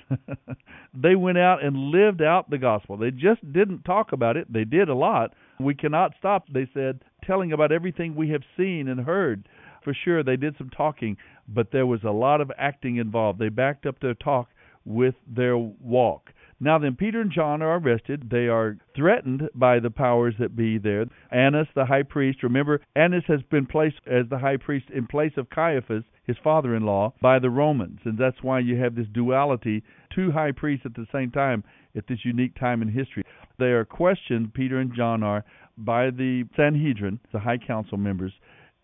they 0.94 1.14
went 1.14 1.38
out 1.38 1.62
and 1.62 1.90
lived 1.90 2.22
out 2.22 2.50
the 2.50 2.58
gospel. 2.58 2.96
They 2.96 3.10
just 3.10 3.40
didn't 3.52 3.84
talk 3.84 4.12
about 4.12 4.36
it, 4.36 4.52
they 4.52 4.64
did 4.64 4.88
a 4.88 4.94
lot. 4.94 5.34
We 5.60 5.74
cannot 5.74 6.12
stop, 6.18 6.46
they 6.52 6.68
said, 6.72 7.02
telling 7.24 7.52
about 7.52 7.72
everything 7.72 8.14
we 8.14 8.30
have 8.30 8.42
seen 8.56 8.88
and 8.88 9.00
heard. 9.00 9.48
For 9.82 9.94
sure, 10.04 10.22
they 10.22 10.36
did 10.36 10.56
some 10.58 10.70
talking, 10.70 11.16
but 11.48 11.72
there 11.72 11.86
was 11.86 12.04
a 12.04 12.10
lot 12.10 12.40
of 12.40 12.52
acting 12.58 12.96
involved. 12.96 13.38
They 13.38 13.48
backed 13.48 13.86
up 13.86 14.00
their 14.00 14.14
talk 14.14 14.48
with 14.84 15.14
their 15.26 15.56
walk. 15.56 16.30
Now 16.60 16.78
then, 16.78 16.96
Peter 16.96 17.20
and 17.20 17.30
John 17.30 17.62
are 17.62 17.78
arrested. 17.78 18.30
They 18.30 18.48
are 18.48 18.78
threatened 18.96 19.48
by 19.54 19.78
the 19.78 19.90
powers 19.90 20.34
that 20.40 20.56
be 20.56 20.76
there. 20.78 21.06
Annas, 21.30 21.68
the 21.74 21.84
high 21.84 22.02
priest, 22.02 22.42
remember, 22.42 22.80
Annas 22.96 23.24
has 23.28 23.42
been 23.42 23.66
placed 23.66 24.00
as 24.06 24.28
the 24.28 24.38
high 24.38 24.56
priest 24.56 24.86
in 24.92 25.06
place 25.06 25.32
of 25.36 25.50
Caiaphas, 25.50 26.02
his 26.24 26.36
father 26.42 26.74
in 26.74 26.84
law, 26.84 27.14
by 27.22 27.38
the 27.38 27.50
Romans. 27.50 28.00
And 28.04 28.18
that's 28.18 28.42
why 28.42 28.58
you 28.58 28.76
have 28.80 28.96
this 28.96 29.06
duality 29.12 29.84
two 30.12 30.32
high 30.32 30.52
priests 30.52 30.84
at 30.84 30.94
the 30.94 31.06
same 31.12 31.30
time 31.30 31.62
at 31.96 32.06
this 32.08 32.24
unique 32.24 32.58
time 32.58 32.82
in 32.82 32.88
history. 32.88 33.24
They 33.58 33.66
are 33.66 33.84
questioned, 33.84 34.54
Peter 34.54 34.78
and 34.80 34.94
John 34.94 35.22
are, 35.22 35.44
by 35.76 36.10
the 36.10 36.44
Sanhedrin, 36.56 37.20
the 37.32 37.38
high 37.38 37.58
council 37.58 37.98
members, 37.98 38.32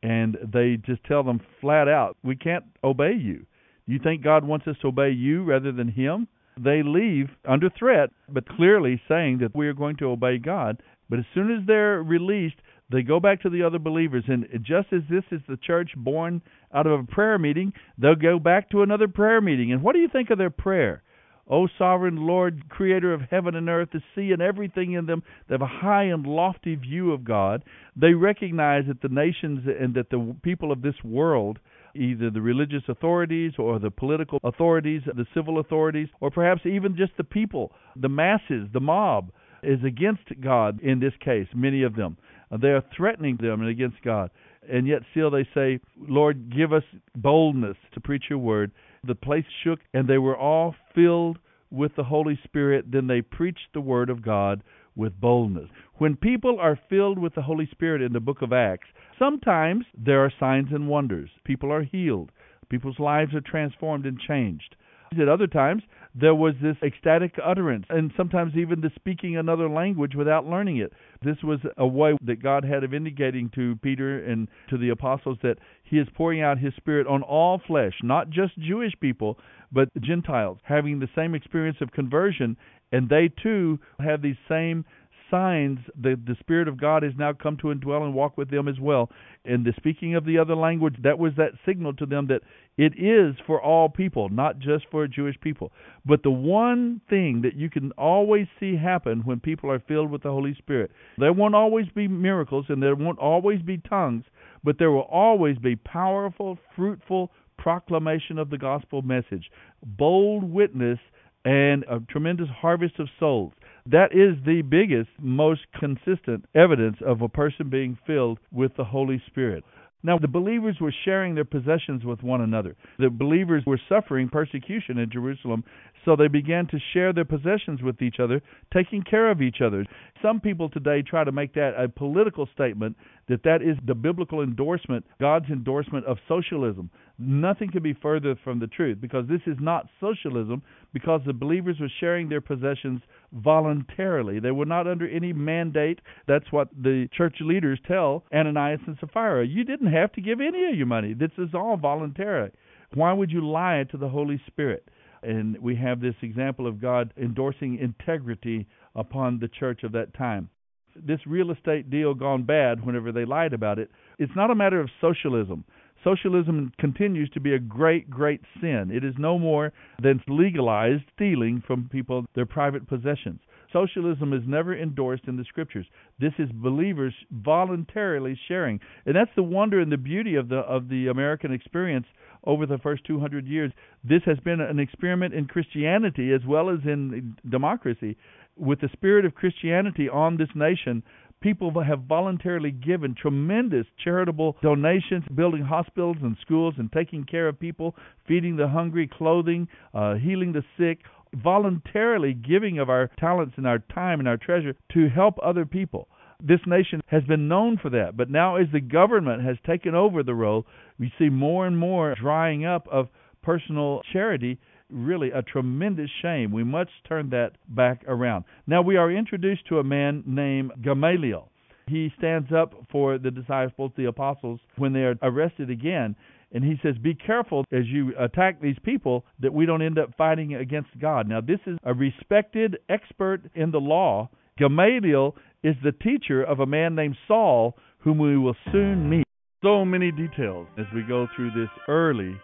and 0.03 0.37
they 0.53 0.77
just 0.77 1.03
tell 1.05 1.23
them 1.23 1.41
flat 1.61 1.89
out, 1.89 2.17
we 2.23 2.37
can't 2.37 2.65
obey 2.85 3.15
you. 3.15 3.47
You 3.87 3.99
think 3.99 4.23
God 4.23 4.45
wants 4.45 4.67
us 4.67 4.77
to 4.83 4.89
obey 4.89 5.11
you 5.11 5.43
rather 5.45 5.73
than 5.73 5.89
him? 5.89 6.29
They 6.57 6.83
leave 6.83 7.31
under 7.45 7.69
threat, 7.71 8.11
but 8.29 8.49
clearly 8.49 9.01
saying 9.09 9.39
that 9.39 9.55
we 9.55 9.67
are 9.67 9.75
going 9.75 9.97
to 9.97 10.11
obey 10.11 10.39
God. 10.39 10.83
But 11.11 11.19
as 11.19 11.25
soon 11.35 11.51
as 11.51 11.67
they're 11.67 12.03
released, 12.03 12.57
they 12.91 13.03
go 13.03 13.19
back 13.21 13.43
to 13.43 13.51
the 13.51 13.63
other 13.63 13.79
believers. 13.79 14.25
And 14.29 14.47
just 14.63 14.93
as 14.93 15.03
this 15.11 15.25
is 15.31 15.41
the 15.49 15.57
church 15.57 15.91
born 15.97 16.43
out 16.73 16.87
of 16.87 17.01
a 17.01 17.05
prayer 17.05 17.39
meeting, 17.39 17.73
they'll 17.99 18.15
go 18.15 18.39
back 18.39 18.71
to 18.71 18.83
another 18.83 19.09
prayer 19.09 19.41
meeting. 19.41 19.73
And 19.73 19.83
what 19.83 19.95
do 19.95 20.01
you 20.01 20.09
think 20.09 20.31
of 20.31 20.39
their 20.39 20.51
prayer? 20.51 21.03
O 21.49 21.69
sovereign 21.77 22.17
Lord, 22.27 22.71
creator 22.71 23.13
of 23.13 23.21
heaven 23.31 23.55
and 23.55 23.69
earth, 23.69 23.91
the 23.93 24.01
sea 24.15 24.33
and 24.33 24.41
everything 24.41 24.93
in 24.93 25.05
them, 25.05 25.23
they 25.47 25.55
have 25.55 25.61
a 25.61 25.67
high 25.67 26.05
and 26.05 26.27
lofty 26.27 26.75
view 26.75 27.13
of 27.13 27.25
God. 27.25 27.63
They 27.97 28.15
recognize 28.15 28.85
that 28.87 29.03
the 29.03 29.09
nations 29.09 29.67
and 29.67 29.95
that 29.95 30.09
the 30.09 30.35
people 30.43 30.73
of 30.73 30.81
this 30.81 30.95
world, 31.05 31.59
either 31.95 32.31
the 32.31 32.41
religious 32.41 32.83
authorities 32.89 33.53
or 33.59 33.79
the 33.79 33.91
political 33.91 34.39
authorities, 34.45 35.03
the 35.07 35.27
civil 35.35 35.59
authorities, 35.59 36.09
or 36.21 36.31
perhaps 36.31 36.63
even 36.65 36.97
just 36.97 37.13
the 37.17 37.25
people, 37.25 37.73
the 37.97 38.09
masses, 38.09 38.69
the 38.73 38.81
mob, 38.81 39.31
is 39.63 39.79
against 39.85 40.25
God 40.41 40.81
in 40.83 41.01
this 41.01 41.15
case, 41.25 41.49
many 41.55 41.83
of 41.83 41.97
them. 41.97 42.17
They 42.61 42.69
are 42.69 42.85
threatening 42.97 43.39
them 43.41 43.61
and 43.61 43.71
against 43.71 44.03
God. 44.05 44.31
And 44.71 44.87
yet 44.87 45.03
still 45.11 45.31
they 45.31 45.47
say, 45.55 45.81
Lord, 45.97 46.55
give 46.55 46.73
us 46.73 46.85
boldness 47.15 47.77
to 47.93 48.01
preach 48.01 48.25
your 48.31 48.39
word 48.39 48.71
the 49.07 49.15
place 49.15 49.45
shook, 49.63 49.81
and 49.93 50.09
they 50.09 50.19
were 50.19 50.37
all 50.37 50.75
filled 50.95 51.39
with 51.71 51.95
the 51.97 52.05
Holy 52.05 52.39
Spirit. 52.45 52.87
Then 52.91 53.07
they 53.07 53.21
preached 53.21 53.69
the 53.73 53.81
Word 53.81 54.11
of 54.11 54.23
God 54.23 54.63
with 54.97 55.21
boldness. 55.21 55.69
When 55.99 56.17
people 56.17 56.59
are 56.61 56.79
filled 56.89 57.19
with 57.19 57.35
the 57.35 57.43
Holy 57.43 57.69
Spirit 57.71 58.03
in 58.03 58.13
the 58.13 58.21
book 58.21 58.43
of 58.43 58.53
Acts, 58.53 58.89
sometimes 59.19 59.85
there 59.97 60.25
are 60.25 60.33
signs 60.39 60.69
and 60.73 60.89
wonders. 60.89 61.31
People 61.45 61.73
are 61.73 61.83
healed, 61.83 62.31
people's 62.69 62.99
lives 62.99 63.35
are 63.35 63.41
transformed 63.41 64.07
and 64.07 64.19
changed. 64.19 64.77
At 65.21 65.29
other 65.29 65.47
times, 65.47 65.83
there 66.15 66.35
was 66.35 66.55
this 66.61 66.77
ecstatic 66.83 67.35
utterance, 67.43 67.87
and 67.89 68.13
sometimes 68.17 68.57
even 68.57 68.81
the 68.81 68.91
speaking 68.95 69.37
another 69.37 69.69
language 69.69 70.15
without 70.15 70.47
learning 70.47 70.79
it. 70.79 70.93
This 71.23 71.37
was 71.43 71.61
a 71.77 71.87
way 71.87 72.17
that 72.25 72.43
God 72.43 72.65
had 72.65 72.85
of 72.85 72.95
indicating 72.95 73.51
to 73.55 73.77
Peter 73.83 74.25
and 74.25 74.49
to 74.71 74.79
the 74.79 74.91
apostles 74.91 75.39
that 75.43 75.59
He 75.83 75.99
is 75.99 76.09
pouring 76.15 76.41
out 76.41 76.59
His 76.59 76.75
Spirit 76.77 77.07
on 77.07 77.23
all 77.23 77.61
flesh, 77.65 77.95
not 78.03 78.31
just 78.31 78.59
Jewish 78.59 78.93
people, 79.01 79.39
but 79.73 79.89
Gentiles, 80.01 80.59
having 80.63 81.01
the 81.01 81.09
same 81.17 81.35
experience 81.35 81.79
of 81.81 81.91
conversion, 81.93 82.57
and 82.93 83.09
they 83.09 83.31
too 83.43 83.79
have 83.99 84.23
these 84.23 84.37
same 84.49 84.85
signs 85.31 85.79
that 86.01 86.25
the 86.27 86.37
Spirit 86.41 86.69
of 86.69 86.81
God 86.81 87.03
has 87.03 87.13
now 87.19 87.33
come 87.33 87.57
to 87.59 87.69
indwell 87.69 88.03
and 88.03 88.15
walk 88.15 88.37
with 88.37 88.51
them 88.51 88.69
as 88.69 88.79
well. 88.79 89.11
And 89.45 89.65
the 89.65 89.73
speaking 89.77 90.15
of 90.15 90.25
the 90.25 90.39
other 90.39 90.55
language, 90.55 90.97
that 91.03 91.19
was 91.19 91.33
that 91.37 91.53
signal 91.67 91.95
to 91.95 92.07
them 92.07 92.29
that 92.29 92.43
it 92.77 92.93
is 92.97 93.35
for 93.47 93.61
all 93.61 93.89
people, 93.89 94.29
not 94.29 94.59
just 94.59 94.85
for 94.91 95.07
Jewish 95.09 95.39
people. 95.41 95.73
But 96.05 96.23
the 96.23 96.31
one 96.31 97.01
thing 97.09 97.43
that 97.43 97.57
you 97.57 97.71
can 97.71 97.91
always 97.93 98.47
see 98.61 98.77
happen 98.77 99.23
when 99.25 99.41
people 99.41 99.71
are 99.71 99.81
filled 99.81 100.11
with 100.11 100.23
the 100.23 100.31
Holy 100.31 100.55
Spirit, 100.55 100.91
there 101.19 101.33
won't 101.33 101.55
always 101.55 101.87
be 101.95 102.07
miracles 102.09 102.67
and 102.69 102.83
there 102.83 102.95
won't 102.95 103.19
always 103.19 103.61
be 103.63 103.79
tongues, 103.79 104.25
but 104.63 104.79
there 104.79 104.91
will 104.91 105.09
always 105.11 105.59
be 105.59 105.77
powerful, 105.77 106.59
fruitful 106.77 107.31
proclamation 107.59 108.39
of 108.39 108.51
the 108.51 108.59
gospel 108.59 109.03
message, 109.03 109.51
bold 109.83 110.45
witness, 110.45 110.99
and 111.45 111.85
a 111.85 112.01
tremendous 112.09 112.49
harvest 112.49 112.99
of 112.99 113.09
souls. 113.19 113.53
That 113.87 114.13
is 114.13 114.43
the 114.47 114.63
biggest, 114.63 115.11
most 115.21 115.61
consistent 115.79 116.47
evidence 116.55 116.97
of 117.05 117.21
a 117.21 117.29
person 117.29 117.69
being 117.69 117.99
filled 118.07 118.39
with 118.51 118.73
the 118.77 118.85
Holy 118.85 119.23
Spirit. 119.27 119.65
Now, 120.03 120.19
the 120.19 120.29
believers 120.29 120.77
were 120.81 120.95
sharing 121.05 121.35
their 121.35 121.47
possessions 121.47 122.05
with 122.05 122.23
one 122.23 122.43
another. 122.43 122.77
The 122.99 123.09
believers 123.09 123.63
were 123.67 123.81
suffering 123.89 124.29
persecution 124.29 124.99
in 124.99 125.11
Jerusalem, 125.11 125.65
so 126.05 126.17
they 126.17 126.29
began 126.29 126.67
to 126.69 126.79
share 126.93 127.13
their 127.13 127.25
possessions 127.25 127.83
with 127.83 128.03
each 128.03 128.17
other, 128.21 128.43
taking 128.73 129.03
care 129.03 129.31
of 129.31 129.41
each 129.41 129.61
other. 129.65 129.85
Some 130.23 130.41
people 130.41 130.69
today 130.69 131.03
try 131.03 131.25
to 131.25 131.33
make 131.33 131.55
that 131.55 131.75
a 131.79 131.89
political 131.89 132.49
statement 132.53 132.97
that 133.29 133.43
that 133.45 133.63
is 133.63 133.77
the 133.87 133.95
biblical 133.95 134.43
endorsement, 134.43 135.05
God's 135.19 135.49
endorsement 135.49 136.05
of 136.07 136.19
socialism. 136.29 136.91
Nothing 137.19 137.71
could 137.71 137.83
be 137.83 137.95
further 137.95 138.35
from 138.45 138.59
the 138.59 138.67
truth 138.67 138.99
because 139.01 139.27
this 139.29 139.41
is 139.47 139.57
not 139.61 139.89
socialism 140.01 140.63
because 140.93 141.21
the 141.25 141.33
believers 141.33 141.77
were 141.81 141.91
sharing 142.01 142.29
their 142.29 142.41
possessions 142.41 143.01
voluntarily. 143.33 144.41
They 144.41 144.51
were 144.51 144.67
not 144.67 144.87
under 144.87 145.09
any 145.09 145.33
mandate. 145.33 146.01
That's 146.29 146.51
what 146.51 146.69
the 146.77 147.09
church 147.17 147.37
leaders 147.41 147.79
tell 147.87 148.25
Ananias 148.33 148.81
and 148.87 148.97
Sapphira. 149.01 149.47
You 149.47 149.65
didn't 149.65 149.93
have 149.93 150.13
to 150.13 150.21
give 150.21 150.41
any 150.41 150.67
of 150.71 150.77
your 150.77 150.87
money. 150.87 151.15
This 151.15 151.33
is 151.39 151.55
all 151.55 151.77
voluntary. 151.77 152.51
Why 152.93 153.13
would 153.13 153.31
you 153.31 153.47
lie 153.47 153.85
to 153.91 153.97
the 153.97 154.09
Holy 154.09 154.41
Spirit? 154.47 154.89
And 155.25 155.59
we 155.59 155.77
have 155.77 156.01
this 156.01 156.15
example 156.23 156.67
of 156.67 156.81
God 156.81 157.13
endorsing 157.17 157.79
integrity 157.79 158.67
upon 158.95 159.39
the 159.39 159.49
church 159.49 159.83
of 159.83 159.93
that 159.93 160.15
time. 160.15 160.51
This 160.95 161.27
real 161.27 161.51
estate 161.51 161.91
deal 161.91 162.15
gone 162.15 162.45
bad 162.45 162.85
whenever 162.85 163.11
they 163.11 163.25
lied 163.25 163.53
about 163.53 163.79
it, 163.79 163.91
it's 164.19 164.37
not 164.37 164.51
a 164.51 164.55
matter 164.55 164.81
of 164.81 164.91
socialism. 165.01 165.65
Socialism 166.05 166.71
continues 166.79 167.31
to 167.31 167.41
be 167.41 167.55
a 167.55 167.59
great, 167.59 168.11
great 168.11 168.43
sin. 168.61 168.91
It 168.93 169.05
is 169.05 169.15
no 169.19 169.39
more 169.39 169.73
than 170.01 170.23
legalized 170.29 171.05
stealing 171.15 171.63
from 171.67 171.89
people 171.91 172.27
their 172.35 172.47
private 172.47 172.87
possessions. 172.87 173.41
Socialism 173.75 174.33
is 174.33 174.43
never 174.47 174.75
endorsed 174.75 175.25
in 175.27 175.37
the 175.37 175.45
scriptures. 175.45 175.85
This 176.19 176.33
is 176.39 176.49
believers 176.53 177.13
voluntarily 177.31 178.39
sharing, 178.49 178.81
and 179.05 179.15
that's 179.15 179.31
the 179.37 179.43
wonder 179.43 179.81
and 179.81 179.93
the 179.93 179.99
beauty 179.99 180.37
of 180.37 180.49
the 180.49 180.61
of 180.61 180.89
the 180.89 181.09
American 181.09 181.53
experience 181.53 182.07
over 182.45 182.65
the 182.65 182.79
first 182.79 183.05
200 183.05 183.47
years. 183.47 183.73
This 184.03 184.23
has 184.25 184.39
been 184.41 184.61
an 184.61 184.79
experiment 184.79 185.35
in 185.35 185.47
Christianity 185.47 186.33
as 186.33 186.41
well 186.47 186.71
as 186.71 186.79
in 186.85 187.37
democracy, 187.51 188.17
with 188.57 188.81
the 188.81 188.89
spirit 188.93 189.25
of 189.25 189.35
Christianity 189.35 190.09
on 190.09 190.37
this 190.37 190.49
nation, 190.55 191.03
people 191.41 191.73
have 191.83 192.01
voluntarily 192.05 192.71
given 192.71 193.15
tremendous 193.15 193.87
charitable 194.03 194.57
donations, 194.63 195.25
building 195.35 195.63
hospitals 195.63 196.17
and 196.23 196.37
schools 196.41 196.75
and 196.79 196.91
taking 196.93 197.25
care 197.25 197.49
of 197.49 197.59
people, 197.59 197.95
feeding 198.27 198.57
the 198.57 198.69
hungry, 198.69 199.09
clothing, 199.13 199.69
uh, 199.93 200.15
healing 200.15 200.53
the 200.53 200.65
sick, 200.79 201.01
voluntarily 201.35 202.35
giving 202.35 202.79
of 202.79 202.91
our 202.91 203.11
talents 203.19 203.55
and 203.57 203.67
our 203.67 203.79
time 203.79 204.19
and 204.19 204.29
our 204.29 204.37
treasure 204.37 204.75
to 204.93 205.09
help 205.09 205.37
other 205.43 205.65
people. 205.65 206.09
This 206.41 206.61
nation 206.67 207.01
has 207.07 207.23
been 207.25 207.49
known 207.49 207.79
for 207.81 207.91
that, 207.91 208.17
but 208.17 208.31
now 208.31 208.57
as 208.57 208.67
the 208.73 208.81
government 208.81 209.43
has 209.45 209.57
taken 209.67 209.95
over 209.95 210.23
the 210.23 210.35
role, 210.35 210.67
we 210.99 211.13
see 211.19 211.29
more 211.29 211.67
and 211.67 211.79
more 211.79 212.15
drying 212.21 212.65
up 212.65 212.87
of 212.89 213.09
personal 213.43 214.03
charity 214.13 214.59
really 214.91 215.31
a 215.31 215.43
tremendous 215.43 216.11
shame. 216.23 216.53
We 216.53 216.65
must 216.65 216.91
turn 217.09 217.31
that 217.31 217.53
back 217.69 218.05
around. 218.07 218.45
Now 218.67 218.83
we 218.83 218.97
are 218.97 219.11
introduced 219.11 219.67
to 219.69 219.79
a 219.79 219.85
man 219.85 220.23
named 220.27 220.73
Gamaliel. 220.83 221.51
He 221.87 222.13
stands 222.17 222.51
up 222.53 222.75
for 222.91 223.19
the 223.19 223.31
disciples, 223.31 223.93
the 223.97 224.07
apostles, 224.07 224.61
when 224.77 224.93
they 224.93 225.01
are 225.01 225.17
arrested 225.23 225.69
again. 225.69 226.17
And 226.55 226.63
he 226.65 226.77
says, 226.83 226.95
Be 227.03 227.15
careful 227.15 227.65
as 227.73 227.83
you 227.87 228.13
attack 228.19 228.61
these 228.61 228.77
people 228.85 229.25
that 229.41 229.53
we 229.53 229.67
don't 229.67 229.83
end 229.83 229.99
up 229.99 230.17
fighting 230.17 230.55
against 230.55 230.99
God. 231.01 231.29
Now, 231.29 231.41
this 231.41 231.59
is 231.67 231.77
a 231.83 231.93
respected 231.93 232.79
expert 232.89 233.43
in 233.55 233.73
the 233.73 233.81
law. 233.81 234.31
Gamaliel 234.57 235.35
is 235.65 235.75
the 235.83 235.93
teacher 235.93 236.45
of 236.45 236.61
a 236.61 236.67
man 236.67 236.95
named 236.95 237.17
Saul, 237.27 237.77
whom 237.99 238.19
we 238.19 238.39
will 238.39 238.57
soon 238.71 239.11
meet. 239.11 239.25
So 239.65 239.85
many 239.85 240.13
details 240.13 240.69
as 240.79 240.85
we 240.95 241.03
go 241.03 241.27
through 241.35 241.51
this 241.51 241.71
early 241.89 242.37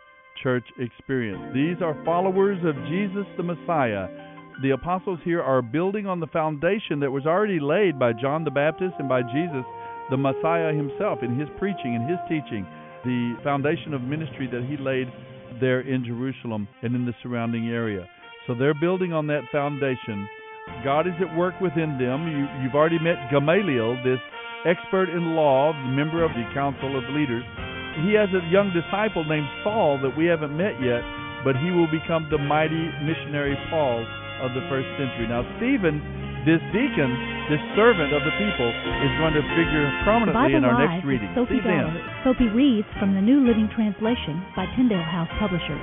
church 0.43 0.65
experience. 0.79 1.55
These 1.55 1.83
are 1.83 2.03
followers 2.05 2.59
of 2.65 2.75
Jesus 2.89 3.27
the 3.37 3.43
Messiah. 3.43 4.09
The 4.63 4.71
apostles 4.71 5.21
here 5.25 5.43
are 5.43 5.63
building 5.63 6.07
on 6.07 6.19
the 6.19 6.27
foundation 6.27 7.01
that 7.01 7.11
was 7.11 7.27
already 7.27 7.61
laid 7.61 7.99
by 7.99 8.13
John 8.13 8.45
the 8.45 8.51
Baptist 8.51 8.95
and 8.99 9.09
by 9.09 9.23
Jesus 9.23 9.65
the 10.11 10.17
Messiah 10.17 10.75
himself 10.75 11.21
in 11.23 11.39
his 11.39 11.49
preaching 11.59 11.95
and 11.95 12.09
his 12.09 12.19
teaching, 12.29 12.67
the 13.05 13.35
foundation 13.43 13.95
of 13.95 14.03
ministry 14.03 14.49
that 14.51 14.67
he 14.69 14.77
laid 14.77 15.09
there 15.61 15.81
in 15.81 16.05
Jerusalem 16.05 16.69
and 16.83 16.95
in 16.95 17.07
the 17.07 17.15
surrounding 17.23 17.69
area. 17.69 18.09
So 18.47 18.55
they're 18.55 18.79
building 18.79 19.13
on 19.13 19.27
that 19.29 19.43
foundation. 19.53 20.29
God 20.85 21.07
is 21.07 21.15
at 21.21 21.37
work 21.37 21.61
within 21.61 21.99
them. 21.99 22.27
You, 22.29 22.47
have 22.69 22.75
already 22.75 22.99
met 22.99 23.31
Gamaliel, 23.31 24.03
this 24.05 24.21
expert 24.65 25.09
in 25.09 25.35
law, 25.35 25.73
member 25.73 26.25
of 26.25 26.31
the 26.33 26.45
council 26.55 26.97
of 26.97 27.05
leaders 27.15 27.45
he 28.07 28.15
has 28.15 28.31
a 28.31 28.43
young 28.49 28.71
disciple 28.71 29.27
named 29.27 29.49
Saul 29.67 29.99
that 30.01 30.15
we 30.15 30.25
haven't 30.31 30.55
met 30.55 30.79
yet, 30.79 31.03
but 31.43 31.59
he 31.59 31.75
will 31.75 31.91
become 31.91 32.31
the 32.31 32.39
mighty 32.39 32.87
missionary 33.03 33.59
Paul 33.69 34.07
of 34.41 34.55
the 34.55 34.63
first 34.71 34.87
century. 34.95 35.27
Now, 35.27 35.43
Stephen, 35.59 35.99
this 36.47 36.63
deacon, 36.71 37.11
this 37.51 37.61
servant 37.75 38.15
of 38.15 38.23
the 38.23 38.31
people, 38.39 38.71
is 39.03 39.13
going 39.19 39.35
to 39.35 39.43
figure 39.59 39.91
prominently 40.07 40.55
in 40.55 40.63
our 40.63 40.79
Live 40.79 41.03
next 41.03 41.05
reading. 41.05 41.29
Sophie 41.35 41.59
Dollar. 41.61 41.91
Sophie 42.23 42.49
reads 42.55 42.87
from 43.03 43.19
the 43.19 43.21
New 43.21 43.43
Living 43.43 43.67
Translation 43.75 44.39
by 44.55 44.71
Tyndale 44.79 45.03
House 45.03 45.29
Publishers. 45.43 45.83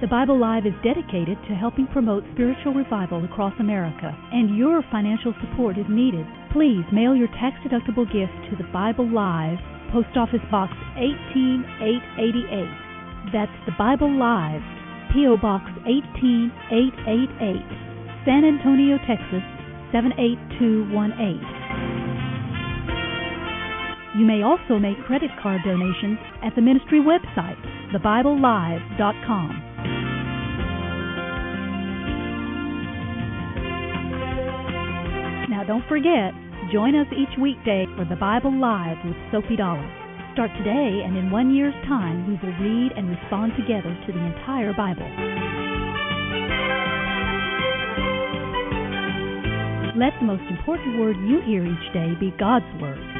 The 0.00 0.08
Bible 0.08 0.40
Live 0.40 0.64
is 0.66 0.74
dedicated 0.84 1.38
to 1.48 1.54
helping 1.54 1.86
promote 1.88 2.24
spiritual 2.32 2.72
revival 2.74 3.24
across 3.24 3.54
America, 3.60 4.16
and 4.32 4.56
your 4.56 4.82
financial 4.90 5.34
support 5.40 5.78
is 5.78 5.86
needed. 5.88 6.26
Please 6.52 6.84
mail 6.92 7.16
your 7.16 7.28
tax 7.40 7.56
deductible 7.64 8.04
gift 8.08 8.32
to 8.50 8.56
the 8.56 8.64
Bible 8.72 9.06
Live, 9.08 9.58
Post 9.92 10.16
Office 10.16 10.44
Box 10.50 10.72
18888. 10.96 12.68
That's 13.32 13.52
the 13.64 13.72
Bible 13.78 14.10
Live, 14.12 14.60
P.O. 15.12 15.36
Box 15.38 15.64
18888, 15.86 17.93
San 18.24 18.44
Antonio, 18.44 18.96
Texas 19.04 19.44
78218. 19.92 21.64
You 24.16 24.24
may 24.24 24.42
also 24.42 24.78
make 24.78 24.96
credit 25.04 25.30
card 25.42 25.60
donations 25.64 26.18
at 26.42 26.54
the 26.56 26.62
ministry 26.62 27.00
website, 27.00 27.60
thebiblelive.com. 27.92 29.60
Now, 35.50 35.64
don't 35.66 35.86
forget, 35.86 36.32
join 36.72 36.96
us 36.96 37.06
each 37.12 37.36
weekday 37.38 37.84
for 37.94 38.06
the 38.08 38.16
Bible 38.16 38.58
Live 38.58 38.96
with 39.04 39.16
Sophie 39.32 39.56
Dollar. 39.56 39.84
Start 40.32 40.50
today, 40.56 41.02
and 41.04 41.16
in 41.16 41.30
one 41.30 41.54
year's 41.54 41.74
time, 41.84 42.26
we 42.26 42.40
will 42.40 42.56
read 42.56 42.92
and 42.96 43.10
respond 43.10 43.52
together 43.56 43.94
to 44.06 44.12
the 44.12 44.18
entire 44.18 44.72
Bible. 44.72 45.43
Let 49.96 50.10
the 50.18 50.26
most 50.26 50.42
important 50.50 50.98
word 50.98 51.14
you 51.18 51.40
hear 51.46 51.64
each 51.64 51.92
day 51.92 52.14
be 52.18 52.34
God's 52.36 52.66
Word. 52.82 53.13